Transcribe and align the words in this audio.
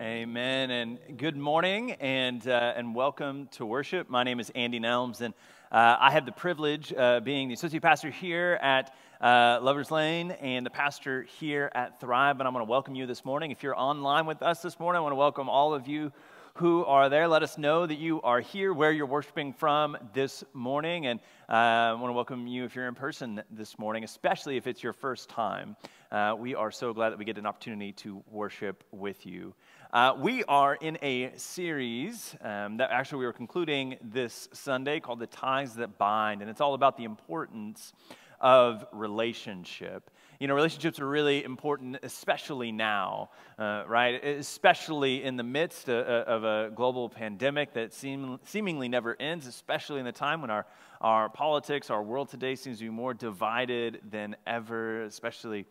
Amen. 0.00 0.70
And 0.70 0.98
good 1.18 1.36
morning 1.36 1.92
and, 1.92 2.48
uh, 2.48 2.72
and 2.74 2.94
welcome 2.94 3.48
to 3.52 3.66
worship. 3.66 4.08
My 4.08 4.24
name 4.24 4.40
is 4.40 4.50
Andy 4.54 4.80
Nelms, 4.80 5.20
and 5.20 5.34
uh, 5.70 5.98
I 6.00 6.10
have 6.10 6.24
the 6.24 6.32
privilege 6.32 6.90
of 6.94 7.22
being 7.22 7.48
the 7.48 7.54
associate 7.54 7.82
pastor 7.82 8.08
here 8.08 8.58
at 8.62 8.94
uh, 9.20 9.60
Lover's 9.62 9.90
Lane 9.90 10.30
and 10.30 10.64
the 10.64 10.70
pastor 10.70 11.24
here 11.38 11.70
at 11.74 12.00
Thrive. 12.00 12.40
And 12.40 12.48
I 12.48 12.50
want 12.50 12.66
to 12.66 12.70
welcome 12.70 12.94
you 12.94 13.04
this 13.04 13.26
morning. 13.26 13.50
If 13.50 13.62
you're 13.62 13.78
online 13.78 14.24
with 14.24 14.42
us 14.42 14.62
this 14.62 14.80
morning, 14.80 14.98
I 14.98 15.02
want 15.02 15.12
to 15.12 15.16
welcome 15.16 15.50
all 15.50 15.74
of 15.74 15.86
you 15.86 16.12
who 16.56 16.84
are 16.84 17.08
there. 17.08 17.26
Let 17.26 17.42
us 17.42 17.58
know 17.58 17.84
that 17.84 17.98
you 17.98 18.22
are 18.22 18.40
here, 18.40 18.72
where 18.72 18.92
you're 18.92 19.06
worshiping 19.06 19.52
from 19.52 19.98
this 20.12 20.44
morning. 20.54 21.06
And 21.06 21.20
uh, 21.48 21.52
I 21.52 21.92
want 21.94 22.08
to 22.08 22.12
welcome 22.12 22.46
you 22.46 22.64
if 22.64 22.74
you're 22.74 22.86
in 22.86 22.94
person 22.94 23.42
this 23.50 23.78
morning, 23.78 24.04
especially 24.04 24.56
if 24.56 24.66
it's 24.66 24.82
your 24.82 24.92
first 24.92 25.28
time. 25.28 25.76
Uh, 26.14 26.32
we 26.38 26.54
are 26.54 26.70
so 26.70 26.94
glad 26.94 27.10
that 27.10 27.18
we 27.18 27.24
get 27.24 27.38
an 27.38 27.44
opportunity 27.44 27.90
to 27.90 28.22
worship 28.30 28.84
with 28.92 29.26
you. 29.26 29.52
Uh, 29.92 30.14
we 30.16 30.44
are 30.44 30.76
in 30.76 30.96
a 31.02 31.32
series 31.36 32.36
um, 32.40 32.76
that 32.76 32.92
actually 32.92 33.18
we 33.18 33.26
were 33.26 33.32
concluding 33.32 33.96
this 34.00 34.48
Sunday 34.52 35.00
called 35.00 35.18
The 35.18 35.26
Ties 35.26 35.74
That 35.74 35.98
Bind, 35.98 36.40
and 36.40 36.48
it's 36.48 36.60
all 36.60 36.74
about 36.74 36.96
the 36.96 37.02
importance 37.02 37.92
of 38.40 38.86
relationship. 38.92 40.08
You 40.38 40.46
know, 40.46 40.54
relationships 40.54 41.00
are 41.00 41.08
really 41.08 41.42
important, 41.42 41.96
especially 42.04 42.70
now, 42.70 43.30
uh, 43.58 43.82
right? 43.88 44.22
Especially 44.24 45.24
in 45.24 45.36
the 45.36 45.42
midst 45.42 45.88
of, 45.88 46.06
of 46.06 46.44
a 46.44 46.70
global 46.70 47.08
pandemic 47.08 47.72
that 47.74 47.92
seem, 47.92 48.38
seemingly 48.44 48.88
never 48.88 49.16
ends, 49.18 49.48
especially 49.48 49.98
in 49.98 50.04
the 50.04 50.12
time 50.12 50.42
when 50.42 50.50
our, 50.50 50.66
our 51.00 51.28
politics, 51.28 51.90
our 51.90 52.02
world 52.02 52.28
today 52.28 52.54
seems 52.54 52.78
to 52.78 52.84
be 52.84 52.90
more 52.90 53.14
divided 53.14 54.00
than 54.10 54.36
ever, 54.46 55.02
especially 55.02 55.66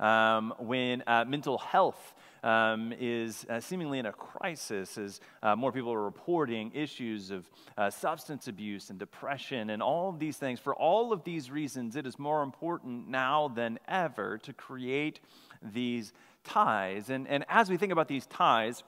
um, 0.00 0.54
when 0.58 1.02
uh, 1.06 1.24
mental 1.26 1.58
health 1.58 2.14
um, 2.42 2.92
is 2.98 3.44
uh, 3.50 3.60
seemingly 3.60 3.98
in 3.98 4.06
a 4.06 4.12
crisis 4.12 4.96
as 4.98 5.20
uh, 5.42 5.56
more 5.56 5.72
people 5.72 5.92
are 5.92 6.04
reporting 6.04 6.70
issues 6.74 7.30
of 7.30 7.50
uh, 7.76 7.90
substance 7.90 8.48
abuse 8.48 8.90
and 8.90 8.98
depression 8.98 9.70
and 9.70 9.82
all 9.82 10.08
of 10.08 10.18
these 10.18 10.36
things. 10.36 10.60
For 10.60 10.74
all 10.74 11.12
of 11.12 11.24
these 11.24 11.50
reasons, 11.50 11.96
it 11.96 12.06
is 12.06 12.18
more 12.18 12.42
important 12.42 13.08
now 13.08 13.48
than 13.48 13.78
ever 13.88 14.38
to 14.38 14.52
create 14.52 15.20
these 15.62 16.12
ties. 16.44 17.10
And, 17.10 17.26
and 17.28 17.44
as 17.48 17.68
we 17.68 17.76
think 17.76 17.92
about 17.92 18.08
these 18.08 18.26
ties, 18.26 18.84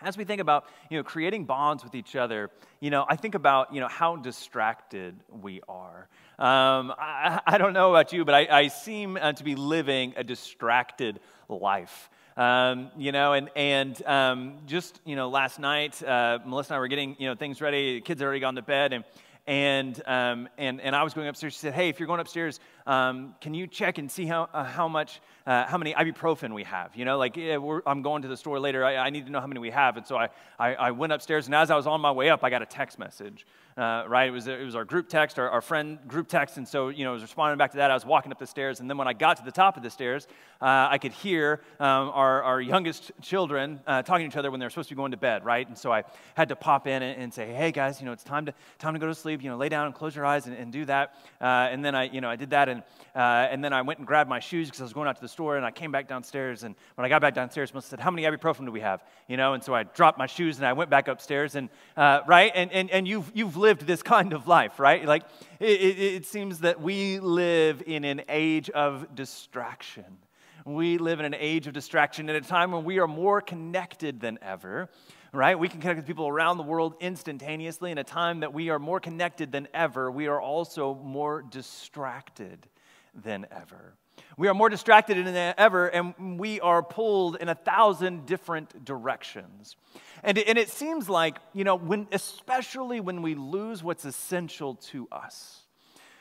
as 0.00 0.16
we 0.16 0.24
think 0.24 0.40
about 0.40 0.64
you 0.90 0.96
know 0.96 1.04
creating 1.04 1.44
bonds 1.44 1.84
with 1.84 1.94
each 1.94 2.16
other 2.16 2.50
you 2.80 2.90
know 2.90 3.04
i 3.08 3.16
think 3.16 3.34
about 3.34 3.72
you 3.74 3.80
know 3.80 3.88
how 3.88 4.16
distracted 4.16 5.14
we 5.28 5.60
are 5.68 6.08
um, 6.38 6.92
I, 6.98 7.40
I, 7.46 7.58
don't 7.58 7.72
know 7.72 7.90
about 7.90 8.12
you 8.12 8.24
but 8.24 8.34
i, 8.34 8.46
I 8.50 8.68
seem 8.68 9.16
uh, 9.16 9.32
to 9.32 9.44
be 9.44 9.54
living 9.54 10.14
a 10.16 10.24
distracted 10.24 11.20
life 11.48 12.10
um, 12.36 12.90
you 12.96 13.12
know, 13.12 13.34
and, 13.34 13.50
and 13.54 14.06
um, 14.06 14.54
just, 14.66 15.00
you 15.04 15.16
know, 15.16 15.28
last 15.28 15.58
night, 15.58 16.02
uh, 16.02 16.38
Melissa 16.46 16.72
and 16.72 16.76
I 16.76 16.80
were 16.80 16.88
getting, 16.88 17.14
you 17.18 17.28
know, 17.28 17.34
things 17.34 17.60
ready. 17.60 17.96
The 17.96 18.00
kids 18.00 18.20
had 18.20 18.24
already 18.24 18.40
gone 18.40 18.54
to 18.54 18.62
bed. 18.62 18.94
And, 18.94 19.04
and, 19.46 20.02
um, 20.06 20.48
and, 20.56 20.80
and 20.80 20.96
I 20.96 21.02
was 21.02 21.14
going 21.14 21.28
upstairs. 21.28 21.52
She 21.52 21.58
said, 21.58 21.74
Hey, 21.74 21.88
if 21.88 22.00
you're 22.00 22.06
going 22.06 22.20
upstairs, 22.20 22.60
um, 22.86 23.34
can 23.40 23.54
you 23.54 23.66
check 23.66 23.98
and 23.98 24.10
see 24.10 24.26
how, 24.26 24.48
uh, 24.52 24.64
how 24.64 24.88
much, 24.88 25.20
uh, 25.46 25.66
how 25.66 25.78
many 25.78 25.94
ibuprofen 25.94 26.54
we 26.54 26.64
have? 26.64 26.94
You 26.96 27.04
know, 27.04 27.18
like 27.18 27.36
yeah, 27.36 27.58
I'm 27.86 28.02
going 28.02 28.22
to 28.22 28.28
the 28.28 28.36
store 28.36 28.58
later. 28.58 28.84
I, 28.84 28.96
I, 28.96 29.10
need 29.10 29.26
to 29.26 29.32
know 29.32 29.40
how 29.40 29.46
many 29.46 29.60
we 29.60 29.70
have. 29.70 29.96
And 29.96 30.06
so 30.06 30.16
I, 30.16 30.28
I, 30.58 30.74
I, 30.74 30.90
went 30.90 31.12
upstairs, 31.12 31.46
and 31.46 31.54
as 31.54 31.70
I 31.70 31.76
was 31.76 31.86
on 31.86 32.00
my 32.00 32.12
way 32.12 32.30
up, 32.30 32.42
I 32.44 32.50
got 32.50 32.62
a 32.62 32.66
text 32.66 32.98
message. 32.98 33.46
Uh, 33.76 34.04
right, 34.06 34.28
it 34.28 34.32
was, 34.32 34.46
it 34.48 34.62
was 34.62 34.74
our 34.74 34.84
group 34.84 35.08
text, 35.08 35.38
our, 35.38 35.48
our 35.48 35.62
friend 35.62 35.98
group 36.06 36.28
text. 36.28 36.58
And 36.58 36.68
so, 36.68 36.90
you 36.90 37.04
know, 37.04 37.10
I 37.10 37.14
was 37.14 37.22
responding 37.22 37.56
back 37.56 37.70
to 37.70 37.78
that. 37.78 37.90
I 37.90 37.94
was 37.94 38.04
walking 38.04 38.30
up 38.30 38.38
the 38.38 38.46
stairs. 38.46 38.80
And 38.80 38.90
then 38.90 38.98
when 38.98 39.08
I 39.08 39.14
got 39.14 39.38
to 39.38 39.44
the 39.44 39.52
top 39.52 39.78
of 39.78 39.82
the 39.82 39.88
stairs, 39.88 40.26
uh, 40.60 40.88
I 40.90 40.98
could 40.98 41.12
hear 41.12 41.62
um, 41.80 42.10
our, 42.12 42.42
our 42.42 42.60
youngest 42.60 43.12
children 43.22 43.80
uh, 43.86 44.02
talking 44.02 44.28
to 44.28 44.34
each 44.34 44.36
other 44.36 44.50
when 44.50 44.60
they 44.60 44.66
were 44.66 44.70
supposed 44.70 44.90
to 44.90 44.94
be 44.94 44.98
going 44.98 45.12
to 45.12 45.16
bed, 45.16 45.44
right? 45.44 45.66
And 45.66 45.76
so 45.76 45.90
I 45.90 46.04
had 46.34 46.50
to 46.50 46.56
pop 46.56 46.86
in 46.86 47.02
and, 47.02 47.22
and 47.22 47.32
say, 47.32 47.50
Hey, 47.50 47.72
guys, 47.72 47.98
you 47.98 48.04
know, 48.04 48.12
it's 48.12 48.24
time 48.24 48.44
to, 48.44 48.54
time 48.78 48.92
to 48.92 49.00
go 49.00 49.06
to 49.06 49.14
sleep. 49.14 49.42
You 49.42 49.48
know, 49.48 49.56
lay 49.56 49.70
down 49.70 49.86
and 49.86 49.94
close 49.94 50.14
your 50.14 50.26
eyes 50.26 50.46
and, 50.46 50.54
and 50.54 50.70
do 50.70 50.84
that. 50.84 51.14
Uh, 51.40 51.44
and 51.70 51.82
then 51.82 51.94
I, 51.94 52.04
you 52.04 52.20
know, 52.20 52.28
I 52.28 52.36
did 52.36 52.50
that. 52.50 52.68
And, 52.72 52.82
uh, 53.14 53.48
and 53.50 53.62
then 53.62 53.72
I 53.72 53.82
went 53.82 53.98
and 53.98 54.06
grabbed 54.06 54.28
my 54.28 54.40
shoes 54.40 54.66
because 54.66 54.80
I 54.80 54.84
was 54.84 54.92
going 54.92 55.08
out 55.08 55.14
to 55.14 55.22
the 55.22 55.28
store, 55.28 55.56
and 55.56 55.64
I 55.64 55.70
came 55.70 55.92
back 55.92 56.08
downstairs. 56.08 56.64
And 56.64 56.74
when 56.96 57.04
I 57.04 57.08
got 57.08 57.20
back 57.20 57.34
downstairs, 57.34 57.72
Melissa 57.72 57.90
said, 57.90 58.00
"How 58.00 58.10
many 58.10 58.24
ibuprofen 58.24 58.64
do 58.64 58.72
we 58.72 58.80
have?" 58.80 59.04
You 59.28 59.36
know, 59.36 59.54
and 59.54 59.62
so 59.62 59.74
I 59.74 59.84
dropped 59.84 60.18
my 60.18 60.26
shoes 60.26 60.58
and 60.58 60.66
I 60.66 60.72
went 60.72 60.90
back 60.90 61.08
upstairs. 61.08 61.54
And 61.54 61.68
uh, 61.96 62.20
right, 62.26 62.50
and, 62.54 62.72
and 62.72 62.90
and 62.90 63.06
you've 63.06 63.30
you've 63.34 63.56
lived 63.56 63.86
this 63.86 64.02
kind 64.14 64.32
of 64.32 64.48
life, 64.48 64.80
right? 64.80 65.04
Like 65.04 65.22
it, 65.60 65.80
it, 65.80 65.98
it 65.98 66.26
seems 66.26 66.60
that 66.60 66.80
we 66.80 67.20
live 67.20 67.82
in 67.86 68.04
an 68.04 68.22
age 68.28 68.70
of 68.70 69.14
distraction. 69.14 70.18
We 70.64 70.98
live 70.98 71.18
in 71.18 71.26
an 71.26 71.34
age 71.36 71.66
of 71.66 71.72
distraction 71.72 72.30
at 72.30 72.36
a 72.36 72.40
time 72.40 72.70
when 72.70 72.84
we 72.84 73.00
are 73.00 73.08
more 73.08 73.40
connected 73.40 74.20
than 74.20 74.38
ever 74.42 74.88
right? 75.32 75.58
We 75.58 75.68
can 75.68 75.80
connect 75.80 75.96
with 75.96 76.06
people 76.06 76.28
around 76.28 76.58
the 76.58 76.62
world 76.62 76.94
instantaneously. 77.00 77.90
In 77.90 77.98
a 77.98 78.04
time 78.04 78.40
that 78.40 78.52
we 78.52 78.68
are 78.68 78.78
more 78.78 79.00
connected 79.00 79.50
than 79.50 79.66
ever, 79.72 80.10
we 80.10 80.26
are 80.26 80.40
also 80.40 80.94
more 80.94 81.42
distracted 81.42 82.66
than 83.14 83.46
ever. 83.50 83.94
We 84.36 84.48
are 84.48 84.54
more 84.54 84.68
distracted 84.68 85.24
than 85.24 85.54
ever, 85.56 85.88
and 85.88 86.38
we 86.38 86.60
are 86.60 86.82
pulled 86.82 87.36
in 87.36 87.48
a 87.48 87.54
thousand 87.54 88.26
different 88.26 88.84
directions. 88.84 89.76
And, 90.22 90.38
and 90.38 90.58
it 90.58 90.68
seems 90.68 91.08
like, 91.08 91.36
you 91.52 91.64
know, 91.64 91.76
when, 91.76 92.08
especially 92.12 93.00
when 93.00 93.22
we 93.22 93.34
lose 93.34 93.82
what's 93.82 94.04
essential 94.04 94.76
to 94.90 95.08
us. 95.10 95.61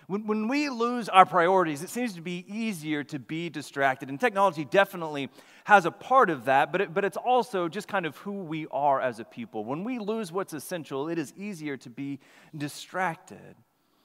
When, 0.08 0.28
when 0.28 0.48
we 0.48 0.70
lose 0.70 1.10
our 1.10 1.26
priorities, 1.26 1.84
it 1.84 1.90
seems 1.90 2.14
to 2.14 2.22
be 2.22 2.46
easier 2.48 3.04
to 3.06 3.20
be 3.20 3.50
distracted. 3.50 4.10
And 4.10 4.20
technology 4.20 4.66
definitely 4.66 5.30
has 5.66 5.86
a 5.86 5.92
part 5.92 6.30
of 6.30 6.46
that, 6.46 6.72
but, 6.72 6.82
it, 6.82 6.94
but 6.94 7.06
it's 7.06 7.18
also 7.18 7.68
just 7.68 7.88
kind 7.88 8.06
of 8.06 8.18
who 8.18 8.44
we 8.44 8.68
are 8.72 9.00
as 9.00 9.20
a 9.20 9.24
people. 9.24 9.64
When 9.64 9.84
we 9.84 10.00
lose 10.00 10.32
what's 10.32 10.54
essential, 10.54 11.08
it 11.08 11.18
is 11.18 11.34
easier 11.38 11.78
to 11.78 11.90
be 11.90 12.20
distracted. 12.56 13.56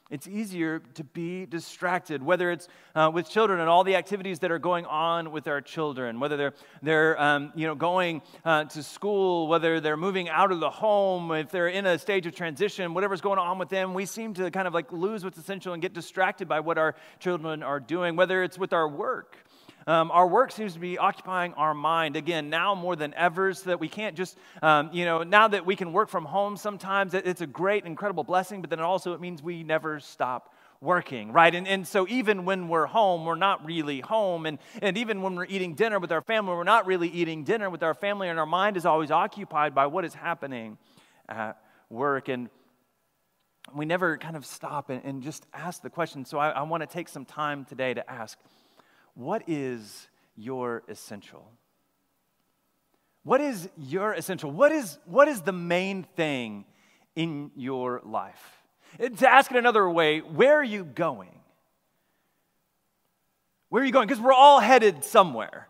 It's 0.08 0.28
easier 0.28 0.78
to 0.94 1.02
be 1.02 1.46
distracted, 1.46 2.22
whether 2.22 2.52
it's 2.52 2.68
uh, 2.94 3.10
with 3.12 3.28
children 3.28 3.58
and 3.58 3.68
all 3.68 3.82
the 3.82 3.96
activities 3.96 4.38
that 4.38 4.52
are 4.52 4.58
going 4.60 4.86
on 4.86 5.32
with 5.32 5.48
our 5.48 5.60
children, 5.60 6.20
whether 6.20 6.36
they're, 6.36 6.54
they're 6.80 7.20
um, 7.20 7.52
you 7.56 7.66
know, 7.66 7.74
going 7.74 8.22
uh, 8.44 8.64
to 8.64 8.84
school, 8.84 9.48
whether 9.48 9.80
they're 9.80 9.96
moving 9.96 10.28
out 10.28 10.52
of 10.52 10.60
the 10.60 10.70
home, 10.70 11.32
if 11.32 11.50
they're 11.50 11.66
in 11.66 11.86
a 11.86 11.98
stage 11.98 12.24
of 12.24 12.36
transition, 12.36 12.94
whatever's 12.94 13.20
going 13.20 13.40
on 13.40 13.58
with 13.58 13.68
them, 13.68 13.94
we 13.94 14.06
seem 14.06 14.32
to 14.34 14.48
kind 14.52 14.68
of 14.68 14.74
like 14.74 14.92
lose 14.92 15.24
what's 15.24 15.38
essential 15.38 15.72
and 15.72 15.82
get 15.82 15.92
distracted 15.92 16.46
by 16.46 16.60
what 16.60 16.78
our 16.78 16.94
children 17.18 17.64
are 17.64 17.80
doing, 17.80 18.14
whether 18.14 18.44
it's 18.44 18.58
with 18.58 18.72
our 18.72 18.88
work. 18.88 19.36
Um, 19.88 20.10
our 20.10 20.26
work 20.26 20.50
seems 20.50 20.72
to 20.72 20.80
be 20.80 20.98
occupying 20.98 21.54
our 21.54 21.72
mind 21.72 22.16
again 22.16 22.50
now 22.50 22.74
more 22.74 22.96
than 22.96 23.14
ever, 23.14 23.54
so 23.54 23.70
that 23.70 23.78
we 23.78 23.88
can't 23.88 24.16
just, 24.16 24.36
um, 24.60 24.90
you 24.92 25.04
know, 25.04 25.22
now 25.22 25.46
that 25.46 25.64
we 25.64 25.76
can 25.76 25.92
work 25.92 26.08
from 26.08 26.24
home 26.24 26.56
sometimes, 26.56 27.14
it's 27.14 27.40
a 27.40 27.46
great, 27.46 27.84
incredible 27.84 28.24
blessing, 28.24 28.60
but 28.60 28.70
then 28.70 28.80
also 28.80 29.12
it 29.12 29.20
means 29.20 29.44
we 29.44 29.62
never 29.62 30.00
stop 30.00 30.52
working, 30.80 31.30
right? 31.30 31.54
And, 31.54 31.68
and 31.68 31.86
so 31.86 32.06
even 32.08 32.44
when 32.44 32.66
we're 32.68 32.86
home, 32.86 33.24
we're 33.24 33.36
not 33.36 33.64
really 33.64 34.00
home. 34.00 34.44
And, 34.46 34.58
and 34.82 34.98
even 34.98 35.22
when 35.22 35.36
we're 35.36 35.46
eating 35.46 35.74
dinner 35.74 36.00
with 36.00 36.10
our 36.10 36.20
family, 36.20 36.54
we're 36.54 36.64
not 36.64 36.84
really 36.86 37.08
eating 37.08 37.44
dinner 37.44 37.70
with 37.70 37.84
our 37.84 37.94
family, 37.94 38.28
and 38.28 38.40
our 38.40 38.46
mind 38.46 38.76
is 38.76 38.86
always 38.86 39.12
occupied 39.12 39.72
by 39.72 39.86
what 39.86 40.04
is 40.04 40.14
happening 40.14 40.78
at 41.28 41.56
work. 41.90 42.28
And 42.28 42.50
we 43.72 43.84
never 43.84 44.18
kind 44.18 44.36
of 44.36 44.44
stop 44.44 44.90
and, 44.90 45.04
and 45.04 45.22
just 45.22 45.46
ask 45.54 45.80
the 45.80 45.90
question. 45.90 46.24
So 46.24 46.38
I, 46.38 46.50
I 46.50 46.62
want 46.62 46.82
to 46.82 46.88
take 46.88 47.08
some 47.08 47.24
time 47.24 47.64
today 47.64 47.94
to 47.94 48.10
ask 48.10 48.36
what 49.16 49.42
is 49.46 50.08
your 50.36 50.82
essential? 50.88 51.50
What 53.24 53.40
is 53.40 53.68
your 53.76 54.12
essential? 54.12 54.50
What 54.50 54.70
is, 54.70 54.98
what 55.06 55.26
is 55.26 55.40
the 55.40 55.52
main 55.52 56.04
thing 56.14 56.64
in 57.16 57.50
your 57.56 58.02
life? 58.04 58.62
To 59.18 59.28
ask 59.28 59.50
it 59.50 59.56
another 59.56 59.88
way, 59.90 60.20
where 60.20 60.54
are 60.54 60.64
you 60.64 60.84
going? 60.84 61.40
Where 63.68 63.82
are 63.82 63.86
you 63.86 63.90
going? 63.90 64.06
Because 64.06 64.22
we're 64.22 64.32
all 64.32 64.60
headed 64.60 65.02
somewhere, 65.02 65.66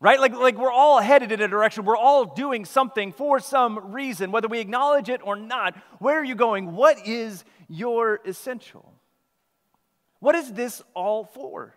right? 0.00 0.18
Like, 0.18 0.32
like 0.32 0.56
we're 0.56 0.72
all 0.72 1.00
headed 1.00 1.30
in 1.30 1.42
a 1.42 1.48
direction. 1.48 1.84
We're 1.84 1.96
all 1.96 2.24
doing 2.24 2.64
something 2.64 3.12
for 3.12 3.38
some 3.38 3.92
reason, 3.92 4.30
whether 4.30 4.48
we 4.48 4.60
acknowledge 4.60 5.08
it 5.08 5.20
or 5.22 5.36
not. 5.36 5.76
Where 5.98 6.18
are 6.18 6.24
you 6.24 6.36
going? 6.36 6.74
What 6.74 7.06
is 7.06 7.44
your 7.68 8.20
essential? 8.24 8.94
What 10.20 10.36
is 10.36 10.52
this 10.52 10.80
all 10.94 11.24
for? 11.24 11.74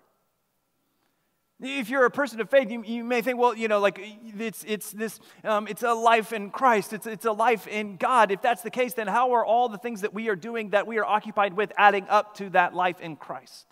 If 1.59 1.89
you're 1.89 2.05
a 2.05 2.11
person 2.11 2.39
of 2.39 2.51
faith, 2.51 2.69
you, 2.69 2.83
you 2.83 3.03
may 3.03 3.21
think, 3.21 3.39
well, 3.39 3.55
you 3.55 3.67
know, 3.67 3.79
like 3.79 3.99
it's, 4.37 4.63
it's 4.67 4.91
this, 4.91 5.19
um, 5.43 5.67
it's 5.67 5.81
a 5.81 5.93
life 5.93 6.31
in 6.31 6.51
Christ. 6.51 6.93
It's, 6.93 7.07
it's 7.07 7.25
a 7.25 7.31
life 7.31 7.67
in 7.67 7.97
God. 7.97 8.31
If 8.31 8.43
that's 8.43 8.61
the 8.61 8.69
case, 8.69 8.93
then 8.93 9.07
how 9.07 9.31
are 9.33 9.43
all 9.43 9.67
the 9.67 9.79
things 9.79 10.01
that 10.01 10.13
we 10.13 10.29
are 10.29 10.35
doing 10.35 10.69
that 10.69 10.85
we 10.85 10.99
are 10.99 11.05
occupied 11.05 11.55
with 11.55 11.71
adding 11.75 12.05
up 12.09 12.35
to 12.35 12.51
that 12.51 12.75
life 12.75 13.01
in 13.01 13.15
Christ? 13.15 13.65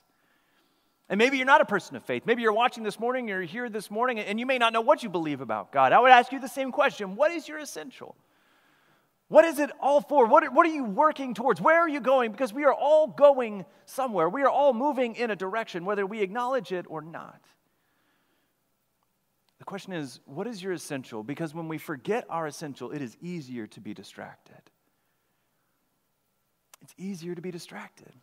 And 1.10 1.20
maybe 1.20 1.38
you're 1.38 1.46
not 1.46 1.62
a 1.62 1.66
person 1.66 1.96
of 1.96 2.04
faith. 2.04 2.24
Maybe 2.26 2.42
you're 2.42 2.54
watching 2.54 2.84
this 2.84 3.00
morning, 3.00 3.28
you're 3.28 3.44
here 3.44 3.70
this 3.70 3.92
morning, 3.92 4.18
and 4.20 4.40
you 4.40 4.48
may 4.48 4.58
not 4.58 4.74
know 4.74 4.81
what 4.81 5.04
you 5.04 5.10
believe 5.10 5.40
about 5.40 5.72
God. 5.72 5.94
I 5.94 6.00
would 6.00 6.10
ask 6.10 6.31
you 6.31 6.40
the 6.40 6.48
same 6.48 6.72
question 6.72 7.16
What 7.16 7.31
is 7.31 7.48
your 7.48 7.60
essential? 7.60 8.16
What 9.28 9.46
is 9.46 9.58
it 9.60 9.72
all 9.80 10.02
for? 10.02 10.28
What, 10.28 10.54
what 10.54 10.68
are 10.68 10.72
you 10.72 10.84
working 10.84 11.34
towards? 11.34 11.60
Where 11.60 11.80
are 11.80 11.90
you 11.90 12.00
going? 12.00 12.31
Because 12.31 12.54
we 12.54 12.64
are 12.64 12.74
all 12.74 13.08
going 13.08 13.66
somewhere. 13.86 14.30
We 14.30 14.44
are 14.44 14.50
all 14.50 14.74
moving 14.74 15.16
in 15.16 15.31
a 15.31 15.36
direction, 15.36 15.84
whether 15.84 16.06
we 16.06 16.22
acknowledge 16.22 16.72
it 16.72 16.86
or 16.88 17.02
not. 17.02 17.42
The 19.66 19.70
question 19.70 19.94
is, 19.94 20.20
what 20.26 20.46
is 20.46 20.62
your 20.62 20.74
essential? 20.74 21.24
Because 21.24 21.56
when 21.56 21.68
we 21.68 21.80
forget 21.80 22.28
our 22.30 22.46
essential, 22.46 22.92
it 22.92 23.02
is 23.02 23.18
easier 23.20 23.66
to 23.66 23.82
be 23.82 23.96
distracted. 23.96 24.62
It's 26.84 26.94
easier 27.00 27.34
to 27.34 27.42
be 27.42 27.50
distracted. 27.50 28.14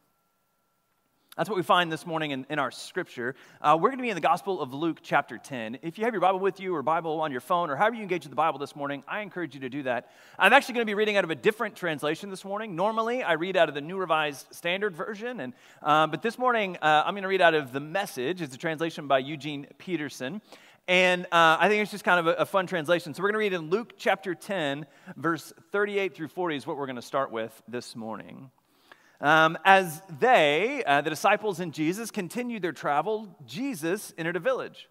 That's 1.36 1.48
what 1.48 1.56
we 1.56 1.64
find 1.64 1.90
this 1.90 2.06
morning 2.06 2.30
in, 2.30 2.46
in 2.48 2.60
our 2.60 2.70
scripture. 2.70 3.34
Uh, 3.60 3.76
we're 3.80 3.88
going 3.88 3.98
to 3.98 4.02
be 4.02 4.10
in 4.10 4.14
the 4.14 4.20
Gospel 4.20 4.60
of 4.60 4.72
Luke, 4.72 4.98
chapter 5.02 5.36
10. 5.36 5.78
If 5.82 5.98
you 5.98 6.04
have 6.04 6.14
your 6.14 6.20
Bible 6.20 6.38
with 6.38 6.60
you 6.60 6.76
or 6.76 6.82
Bible 6.84 7.20
on 7.20 7.32
your 7.32 7.40
phone 7.40 7.70
or 7.70 7.74
however 7.74 7.96
you 7.96 8.02
engage 8.02 8.22
with 8.22 8.30
the 8.30 8.36
Bible 8.36 8.60
this 8.60 8.76
morning, 8.76 9.02
I 9.08 9.22
encourage 9.22 9.54
you 9.54 9.62
to 9.62 9.68
do 9.68 9.82
that. 9.82 10.12
I'm 10.38 10.52
actually 10.52 10.74
going 10.74 10.86
to 10.86 10.90
be 10.90 10.94
reading 10.94 11.16
out 11.16 11.24
of 11.24 11.30
a 11.30 11.34
different 11.34 11.74
translation 11.74 12.30
this 12.30 12.44
morning. 12.44 12.76
Normally, 12.76 13.24
I 13.24 13.32
read 13.32 13.56
out 13.56 13.68
of 13.68 13.74
the 13.74 13.80
New 13.80 13.96
Revised 13.96 14.46
Standard 14.54 14.94
Version, 14.94 15.40
and, 15.40 15.54
um, 15.82 16.12
but 16.12 16.22
this 16.22 16.38
morning, 16.38 16.76
uh, 16.82 17.02
I'm 17.04 17.14
going 17.14 17.22
to 17.22 17.28
read 17.28 17.40
out 17.40 17.54
of 17.54 17.72
the 17.72 17.80
Message. 17.80 18.42
It's 18.42 18.54
a 18.54 18.58
translation 18.58 19.08
by 19.08 19.18
Eugene 19.18 19.66
Peterson. 19.78 20.40
And 20.88 21.26
uh, 21.26 21.58
I 21.60 21.68
think 21.68 21.82
it's 21.82 21.92
just 21.92 22.04
kind 22.04 22.18
of 22.18 22.26
a, 22.26 22.42
a 22.42 22.46
fun 22.46 22.66
translation. 22.66 23.14
So 23.14 23.22
we're 23.22 23.28
going 23.28 23.34
to 23.34 23.38
read 23.38 23.52
in 23.52 23.70
Luke 23.70 23.94
chapter 23.96 24.34
10, 24.34 24.86
verse 25.16 25.52
38 25.70 26.14
through 26.14 26.28
40 26.28 26.56
is 26.56 26.66
what 26.66 26.76
we're 26.76 26.86
going 26.86 26.96
to 26.96 27.02
start 27.02 27.30
with 27.30 27.62
this 27.68 27.94
morning. 27.94 28.50
Um, 29.20 29.56
as 29.64 30.02
they, 30.18 30.82
uh, 30.84 31.00
the 31.00 31.10
disciples 31.10 31.60
and 31.60 31.72
Jesus, 31.72 32.10
continued 32.10 32.62
their 32.62 32.72
travel, 32.72 33.36
Jesus 33.46 34.12
entered 34.18 34.34
a 34.34 34.40
village. 34.40 34.88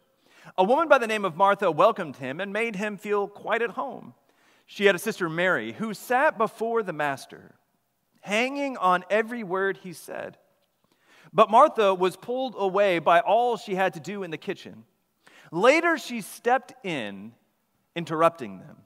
A 0.57 0.63
woman 0.63 0.87
by 0.87 0.97
the 0.97 1.07
name 1.07 1.25
of 1.25 1.35
Martha 1.35 1.69
welcomed 1.69 2.15
him 2.15 2.39
and 2.39 2.53
made 2.53 2.77
him 2.77 2.95
feel 2.95 3.27
quite 3.27 3.61
at 3.61 3.71
home. 3.71 4.13
She 4.65 4.85
had 4.85 4.95
a 4.95 4.99
sister, 4.99 5.27
Mary, 5.27 5.73
who 5.73 5.93
sat 5.93 6.37
before 6.37 6.81
the 6.81 6.93
Master, 6.93 7.55
hanging 8.21 8.77
on 8.77 9.03
every 9.09 9.43
word 9.43 9.77
he 9.83 9.91
said. 9.91 10.37
But 11.33 11.51
Martha 11.51 11.93
was 11.93 12.15
pulled 12.15 12.55
away 12.57 12.99
by 12.99 13.19
all 13.19 13.57
she 13.57 13.75
had 13.75 13.93
to 13.95 13.99
do 13.99 14.23
in 14.23 14.31
the 14.31 14.37
kitchen. 14.37 14.85
Later, 15.51 15.97
she 15.97 16.21
stepped 16.21 16.73
in, 16.85 17.33
interrupting 17.95 18.59
them. 18.59 18.77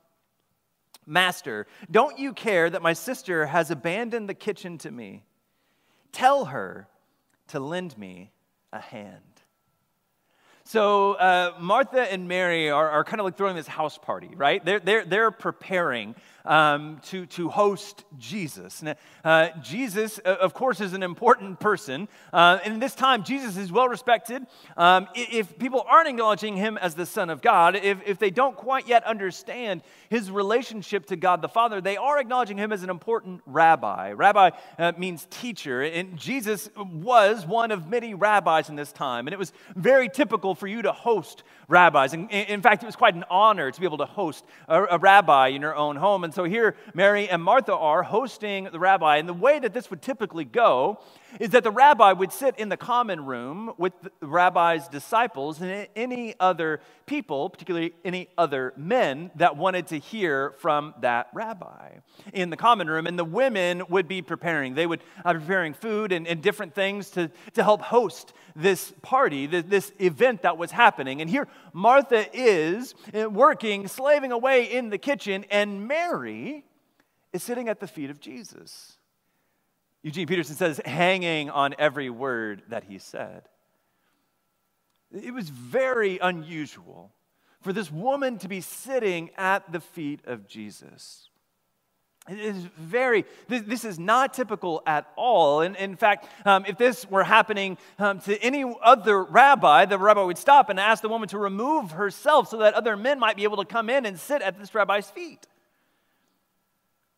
Master, 1.05 1.67
don't 1.89 2.17
you 2.17 2.33
care 2.33 2.69
that 2.69 2.81
my 2.81 2.93
sister 2.93 3.45
has 3.45 3.69
abandoned 3.69 4.27
the 4.27 4.33
kitchen 4.33 4.79
to 4.79 4.89
me? 4.89 5.23
Tell 6.11 6.45
her 6.45 6.87
to 7.49 7.59
lend 7.59 7.95
me 7.97 8.31
a 8.73 8.79
hand. 8.79 9.21
So 10.63 11.13
uh, 11.13 11.53
Martha 11.59 12.11
and 12.11 12.27
Mary 12.27 12.71
are, 12.71 12.89
are 12.89 13.03
kind 13.03 13.19
of 13.19 13.25
like 13.25 13.37
throwing 13.37 13.55
this 13.55 13.67
house 13.67 13.99
party, 13.99 14.31
right? 14.35 14.65
They're, 14.65 14.79
they're, 14.79 15.05
they're 15.05 15.31
preparing 15.31 16.15
um, 16.45 16.99
to, 17.05 17.25
to 17.27 17.49
host 17.49 18.03
Jesus. 18.17 18.81
Now, 18.83 18.95
uh, 19.23 19.49
Jesus, 19.61 20.19
uh, 20.23 20.35
of 20.39 20.53
course, 20.53 20.81
is 20.81 20.93
an 20.93 21.03
important 21.03 21.59
person. 21.59 22.07
Uh, 22.31 22.59
and 22.63 22.75
in 22.75 22.79
this 22.79 22.95
time, 22.95 23.23
Jesus 23.23 23.57
is 23.57 23.71
well 23.71 23.87
respected. 23.87 24.45
Um, 24.77 25.07
if 25.15 25.57
people 25.57 25.85
aren't 25.89 26.07
acknowledging 26.07 26.55
him 26.55 26.77
as 26.77 26.95
the 26.95 27.05
Son 27.05 27.29
of 27.29 27.41
God, 27.41 27.75
if, 27.75 27.99
if 28.05 28.19
they 28.19 28.29
don't 28.29 28.55
quite 28.55 28.87
yet 28.87 29.03
understand 29.05 29.81
his 30.09 30.29
relationship 30.29 31.07
to 31.07 31.15
God 31.15 31.41
the 31.41 31.49
Father, 31.49 31.81
they 31.81 31.97
are 31.97 32.19
acknowledging 32.19 32.57
him 32.57 32.71
as 32.71 32.83
an 32.83 32.89
important 32.89 33.41
rabbi. 33.45 34.11
Rabbi 34.11 34.51
uh, 34.77 34.91
means 34.97 35.27
teacher. 35.29 35.81
And 35.81 36.17
Jesus 36.17 36.69
was 36.75 37.45
one 37.45 37.71
of 37.71 37.89
many 37.89 38.13
rabbis 38.13 38.69
in 38.69 38.75
this 38.75 38.91
time. 38.91 39.27
And 39.27 39.33
it 39.33 39.39
was 39.39 39.51
very 39.75 40.09
typical 40.09 40.55
for 40.55 40.67
you 40.67 40.81
to 40.83 40.91
host 40.91 41.43
rabbis. 41.67 42.13
And 42.13 42.29
in 42.31 42.61
fact, 42.61 42.83
it 42.83 42.85
was 42.85 42.95
quite 42.95 43.15
an 43.15 43.25
honor 43.29 43.71
to 43.71 43.79
be 43.79 43.85
able 43.85 43.97
to 43.97 44.05
host 44.05 44.45
a, 44.67 44.83
a 44.83 44.97
rabbi 44.97 45.47
in 45.47 45.61
your 45.61 45.75
own 45.75 45.95
home. 45.95 46.23
And 46.23 46.33
so 46.35 46.43
here, 46.43 46.75
Mary 46.93 47.29
and 47.29 47.41
Martha 47.41 47.73
are 47.73 48.03
hosting 48.03 48.65
the 48.65 48.77
rabbi. 48.77 49.15
And 49.15 49.27
the 49.27 49.33
way 49.33 49.57
that 49.57 49.73
this 49.73 49.89
would 49.89 50.01
typically 50.01 50.43
go 50.43 50.99
is 51.39 51.49
that 51.51 51.63
the 51.63 51.71
rabbi 51.71 52.11
would 52.11 52.31
sit 52.31 52.57
in 52.57 52.69
the 52.69 52.77
common 52.77 53.25
room 53.25 53.73
with 53.77 53.93
the 54.01 54.27
rabbi's 54.27 54.87
disciples 54.87 55.61
and 55.61 55.87
any 55.95 56.35
other 56.39 56.79
people, 57.05 57.49
particularly 57.49 57.93
any 58.03 58.27
other 58.37 58.73
men 58.75 59.31
that 59.35 59.57
wanted 59.57 59.87
to 59.87 59.99
hear 59.99 60.53
from 60.59 60.93
that 61.01 61.27
rabbi 61.33 61.91
in 62.33 62.49
the 62.49 62.57
common 62.57 62.89
room. 62.89 63.07
And 63.07 63.17
the 63.17 63.25
women 63.25 63.83
would 63.89 64.07
be 64.07 64.21
preparing. 64.21 64.75
They 64.75 64.87
would 64.87 64.99
be 64.99 65.33
preparing 65.33 65.73
food 65.73 66.11
and, 66.11 66.27
and 66.27 66.41
different 66.41 66.73
things 66.73 67.09
to, 67.11 67.29
to 67.53 67.63
help 67.63 67.81
host 67.81 68.33
this 68.55 68.93
party, 69.01 69.47
this, 69.47 69.65
this 69.65 69.91
event 69.99 70.43
that 70.43 70.57
was 70.57 70.71
happening. 70.71 71.21
And 71.21 71.29
here, 71.29 71.47
Martha 71.73 72.25
is 72.33 72.95
uh, 73.13 73.29
working, 73.29 73.87
slaving 73.87 74.31
away 74.31 74.71
in 74.71 74.89
the 74.89 74.97
kitchen, 74.97 75.45
and 75.51 75.87
Mary 75.87 76.63
is 77.33 77.43
sitting 77.43 77.67
at 77.67 77.79
the 77.79 77.87
feet 77.87 78.09
of 78.09 78.19
Jesus. 78.19 78.97
Eugene 80.05 80.27
Peterson 80.27 80.55
says, 80.55 80.79
hanging 80.85 81.49
on 81.49 81.73
every 81.79 82.11
word 82.11 82.61
that 82.69 82.83
he 82.83 82.99
said. 82.99 83.41
It 85.11 85.33
was 85.33 85.49
very 85.49 86.19
unusual 86.19 87.11
for 87.61 87.73
this 87.73 87.91
woman 87.91 88.37
to 88.37 88.47
be 88.47 88.61
sitting 88.61 89.31
at 89.35 89.71
the 89.71 89.79
feet 89.79 90.19
of 90.27 90.47
Jesus. 90.47 91.29
It 92.29 92.37
is 92.37 92.55
very, 92.77 93.25
this, 93.47 93.83
is 93.83 93.97
not 93.97 94.35
typical 94.35 94.83
at 94.85 95.07
all. 95.15 95.61
And 95.61 95.75
in 95.75 95.95
fact, 95.95 96.27
um, 96.45 96.65
if 96.67 96.77
this 96.77 97.09
were 97.09 97.23
happening 97.23 97.75
um, 97.97 98.19
to 98.21 98.39
any 98.43 98.63
other 98.83 99.23
rabbi, 99.23 99.85
the 99.85 99.97
rabbi 99.97 100.21
would 100.21 100.37
stop 100.37 100.69
and 100.69 100.79
ask 100.79 101.01
the 101.01 101.09
woman 101.09 101.29
to 101.29 101.39
remove 101.39 101.93
herself 101.93 102.49
so 102.49 102.57
that 102.57 102.75
other 102.75 102.95
men 102.95 103.17
might 103.17 103.37
be 103.37 103.43
able 103.43 103.57
to 103.57 103.65
come 103.65 103.89
in 103.89 104.05
and 104.05 104.19
sit 104.19 104.43
at 104.43 104.59
this 104.59 104.75
rabbi's 104.75 105.09
feet. 105.09 105.47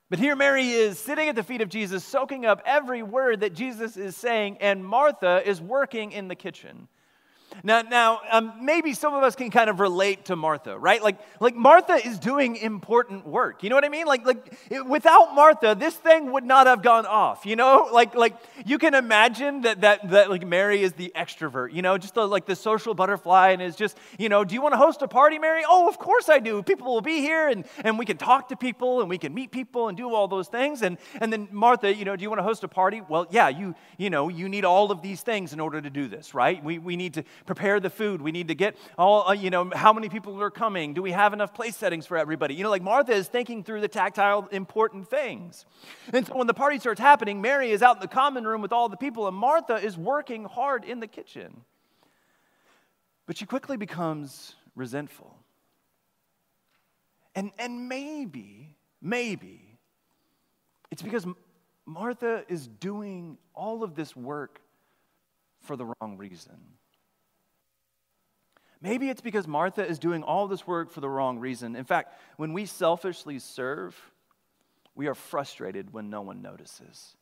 But 0.10 0.20
here 0.20 0.36
Mary 0.38 0.70
is 0.70 0.98
sitting 0.98 1.28
at 1.28 1.36
the 1.36 1.44
feet 1.44 1.62
of 1.62 1.68
Jesus, 1.68 2.04
soaking 2.04 2.46
up 2.46 2.62
every 2.66 3.04
word 3.04 3.42
that 3.42 3.54
Jesus 3.54 3.98
is 3.98 4.16
saying, 4.16 4.58
and 4.62 4.86
Martha 4.86 5.42
is 5.46 5.60
working 5.60 6.14
in 6.14 6.30
the 6.30 6.36
kitchen. 6.36 6.88
Now, 7.64 7.82
now 7.82 8.22
um, 8.32 8.54
maybe 8.62 8.94
some 8.94 9.14
of 9.14 9.24
us 9.24 9.36
can 9.36 9.50
kind 9.50 9.70
of 9.70 9.80
relate 9.80 10.26
to 10.26 10.36
Martha, 10.36 10.78
right? 10.78 11.02
Like, 11.02 11.18
like 11.40 11.56
Martha 11.56 11.94
is 11.94 12.20
doing 12.20 12.56
important 12.58 13.26
work. 13.26 13.64
You 13.64 13.70
know 13.70 13.76
what 13.76 13.86
I 13.86 13.90
mean? 13.90 14.06
Like, 14.06 14.26
like 14.26 14.54
it, 14.70 14.86
without 14.86 15.34
Martha, 15.34 15.76
this 15.78 15.96
thing 15.96 16.32
would 16.34 16.44
not 16.44 16.68
have 16.68 16.84
gone 16.84 17.06
off. 17.06 17.46
You 17.46 17.56
know, 17.56 17.90
like, 17.94 18.16
like 18.16 18.36
you 18.66 18.78
can 18.78 18.94
imagine 18.94 19.62
that 19.62 19.82
that 19.82 20.10
that 20.10 20.30
like 20.30 20.46
Mary 20.46 20.84
is 20.84 20.94
the 20.94 21.12
extrovert. 21.16 21.74
You 21.74 21.82
know, 21.82 21.98
just 21.98 22.14
the, 22.16 22.28
like 22.28 22.46
the 22.46 22.56
social 22.56 22.94
butterfly, 22.94 23.52
and 23.52 23.62
is 23.62 23.76
just 23.76 23.98
you 24.18 24.30
know, 24.30 24.44
do 24.44 24.54
you 24.54 24.62
want 24.62 24.74
to 24.74 24.78
host 24.78 25.02
a 25.02 25.08
party, 25.08 25.40
Mary? 25.40 25.64
Oh, 25.68 25.88
of 25.88 25.98
course 25.98 26.30
I 26.30 26.40
do. 26.40 26.62
People 26.64 26.94
will 26.94 27.02
be 27.02 27.20
here, 27.20 27.48
and 27.48 27.66
and 27.84 27.98
we 27.98 28.06
can 28.06 28.18
talk 28.18 28.50
to 28.50 28.56
people, 28.56 29.02
and 29.02 29.10
we 29.10 29.18
can 29.18 29.34
meet 29.34 29.52
people, 29.52 29.88
and 29.88 29.98
do 29.98 30.14
all 30.14 30.28
those 30.28 30.48
things. 30.48 30.82
And 30.82 30.98
and 31.20 31.32
then 31.32 31.48
Martha, 31.52 31.94
you 31.94 32.06
know, 32.06 32.16
do 32.16 32.24
you 32.24 32.30
want 32.30 32.40
to 32.40 32.44
host 32.44 32.64
a 32.64 32.68
party? 32.68 33.02
Well, 33.08 33.28
yeah, 33.32 33.50
you 33.50 33.76
you 33.98 34.10
know, 34.10 34.30
you 34.30 34.50
need 34.50 34.66
all 34.66 34.92
of 34.92 35.02
these 35.02 35.22
things 35.22 35.54
in 35.54 35.60
order 35.60 35.82
to 35.82 35.90
do 35.90 36.08
this, 36.08 36.34
right? 36.34 36.64
We 36.64 36.78
we 36.78 36.96
need 36.96 37.16
to 37.16 37.24
prepare 37.48 37.80
the 37.80 37.90
food. 37.90 38.22
We 38.22 38.32
need 38.32 38.50
to 38.50 38.56
get 38.56 38.78
all, 38.98 39.28
uh, 39.28 39.32
you 39.32 39.50
know, 39.50 39.72
how 39.74 39.94
many 39.94 40.10
people 40.10 40.40
are 40.42 40.52
coming? 40.52 40.94
Do 40.94 41.02
we 41.02 41.12
have 41.12 41.34
enough 41.34 41.54
place 41.54 41.76
settings 41.76 42.06
for 42.06 42.18
everybody? 42.18 42.54
You 42.54 42.64
know, 42.64 42.70
like 42.70 42.84
Martha 42.84 43.14
is 43.14 43.28
thinking 43.28 43.64
through 43.64 43.82
the 43.82 43.88
tactile, 43.88 44.48
important 44.52 45.10
things. 45.10 45.66
And 46.14 46.28
so 46.28 46.38
when 46.38 46.46
the 46.46 46.54
party 46.54 46.78
starts 46.78 47.00
happening, 47.00 47.42
Mary 47.42 47.72
is 47.72 47.82
out 47.82 47.96
in 47.96 48.02
the 48.02 48.08
common 48.08 48.46
room 48.46 48.62
with 48.62 48.72
all 48.72 48.90
the 48.90 48.98
people, 48.98 49.28
and 49.28 49.36
Martha 49.36 49.76
is 49.76 49.98
working 49.98 50.44
hard 50.44 50.86
in 50.86 51.00
the 51.00 51.08
kitchen. 51.08 51.62
But 53.26 53.38
she 53.38 53.46
quickly 53.46 53.78
becomes 53.78 54.56
resentful. 54.76 55.36
And, 57.34 57.52
and 57.58 57.88
maybe, 57.88 58.76
maybe, 59.02 59.80
it's 60.92 61.02
because 61.02 61.26
Martha 61.86 62.44
is 62.48 62.68
doing 62.68 63.38
all 63.54 63.84
of 63.84 63.96
this 63.96 64.16
work 64.16 64.60
for 65.62 65.76
the 65.76 65.86
wrong 65.86 66.18
reason. 66.18 66.58
Maybe 68.82 69.10
it's 69.10 69.22
because 69.22 69.48
Martha 69.48 69.86
is 69.86 70.00
doing 70.00 70.24
all 70.24 70.48
this 70.48 70.68
work 70.68 70.92
for 70.92 71.02
the 71.02 71.10
wrong 71.10 71.40
reason. 71.40 71.76
In 71.76 71.86
fact, 71.86 72.14
when 72.38 72.54
we 72.54 72.66
selfishly 72.66 73.40
serve, 73.40 73.96
we 74.96 75.08
are 75.08 75.16
frustrated 75.16 75.94
when 75.94 76.10
no 76.10 76.22
one 76.22 76.42
notices. 76.42 77.16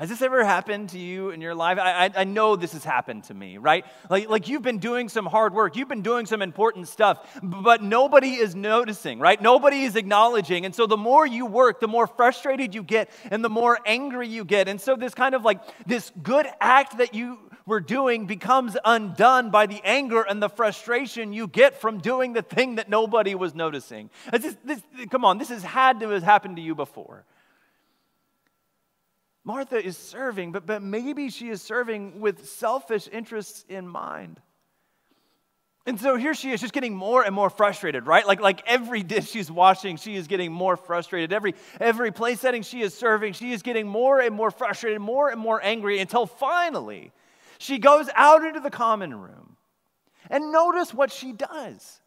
Has 0.00 0.08
this 0.08 0.22
ever 0.22 0.42
happened 0.42 0.88
to 0.90 0.98
you 0.98 1.28
in 1.28 1.42
your 1.42 1.54
life? 1.54 1.78
I, 1.78 2.06
I, 2.06 2.10
I, 2.16 2.24
know 2.24 2.56
this 2.56 2.72
has 2.72 2.82
happened 2.82 3.24
to 3.24 3.34
me, 3.34 3.58
right? 3.58 3.84
Like, 4.08 4.30
like 4.30 4.48
you've 4.48 4.62
been 4.62 4.78
doing 4.78 5.10
some 5.10 5.26
hard 5.26 5.52
work, 5.52 5.76
you've 5.76 5.90
been 5.90 6.00
doing 6.00 6.24
some 6.24 6.40
important 6.40 6.88
stuff, 6.88 7.38
but 7.42 7.82
nobody 7.82 8.30
is 8.30 8.54
noticing, 8.54 9.18
right? 9.18 9.38
Nobody 9.42 9.82
is 9.82 9.96
acknowledging. 9.96 10.64
And 10.64 10.74
so 10.74 10.86
the 10.86 10.96
more 10.96 11.26
you 11.26 11.44
work, 11.44 11.80
the 11.80 11.86
more 11.86 12.06
frustrated 12.06 12.74
you 12.74 12.82
get 12.82 13.10
and 13.30 13.44
the 13.44 13.50
more 13.50 13.78
angry 13.84 14.26
you 14.26 14.46
get. 14.46 14.68
And 14.68 14.80
so 14.80 14.96
this 14.96 15.12
kind 15.12 15.34
of 15.34 15.44
like 15.44 15.60
this 15.86 16.10
good 16.22 16.46
act 16.62 16.96
that 16.96 17.12
you 17.12 17.38
were 17.66 17.80
doing 17.80 18.26
becomes 18.26 18.76
undone 18.84 19.50
by 19.50 19.66
the 19.66 19.80
anger 19.84 20.22
and 20.22 20.42
the 20.42 20.48
frustration 20.48 21.32
you 21.32 21.46
get 21.46 21.80
from 21.80 21.98
doing 21.98 22.32
the 22.32 22.42
thing 22.42 22.76
that 22.76 22.88
nobody 22.88 23.34
was 23.34 23.54
noticing. 23.54 24.10
This, 24.32 24.56
this, 24.64 24.82
come 25.10 25.24
on, 25.24 25.38
this 25.38 25.48
has 25.48 25.62
had 25.62 26.00
to 26.00 26.08
have 26.10 26.22
happened 26.22 26.56
to 26.56 26.62
you 26.62 26.74
before. 26.74 27.24
Martha 29.44 29.84
is 29.84 29.96
serving, 29.96 30.52
but, 30.52 30.66
but 30.66 30.82
maybe 30.82 31.30
she 31.30 31.48
is 31.48 31.62
serving 31.62 32.20
with 32.20 32.48
selfish 32.48 33.08
interests 33.10 33.64
in 33.68 33.88
mind. 33.88 34.40
And 35.86 35.98
so 35.98 36.16
here 36.16 36.34
she 36.34 36.52
is 36.52 36.60
just 36.60 36.74
getting 36.74 36.94
more 36.94 37.22
and 37.22 37.34
more 37.34 37.48
frustrated, 37.48 38.06
right? 38.06 38.26
Like, 38.26 38.40
like 38.40 38.62
every 38.66 39.02
dish 39.02 39.30
she's 39.30 39.50
washing, 39.50 39.96
she 39.96 40.14
is 40.14 40.28
getting 40.28 40.52
more 40.52 40.76
frustrated. 40.76 41.32
Every, 41.32 41.54
every 41.80 42.12
place 42.12 42.40
setting 42.40 42.62
she 42.62 42.82
is 42.82 42.92
serving, 42.92 43.32
she 43.32 43.52
is 43.52 43.62
getting 43.62 43.88
more 43.88 44.20
and 44.20 44.34
more 44.34 44.50
frustrated, 44.50 45.00
more 45.00 45.30
and 45.30 45.40
more 45.40 45.60
angry 45.64 45.98
until 45.98 46.26
finally 46.26 47.12
she 47.60 47.78
goes 47.78 48.08
out 48.14 48.42
into 48.42 48.58
the 48.58 48.70
common 48.70 49.14
room. 49.14 49.56
And 50.30 50.50
notice 50.50 50.94
what 50.94 51.12
she 51.12 51.32
does. 51.32 52.00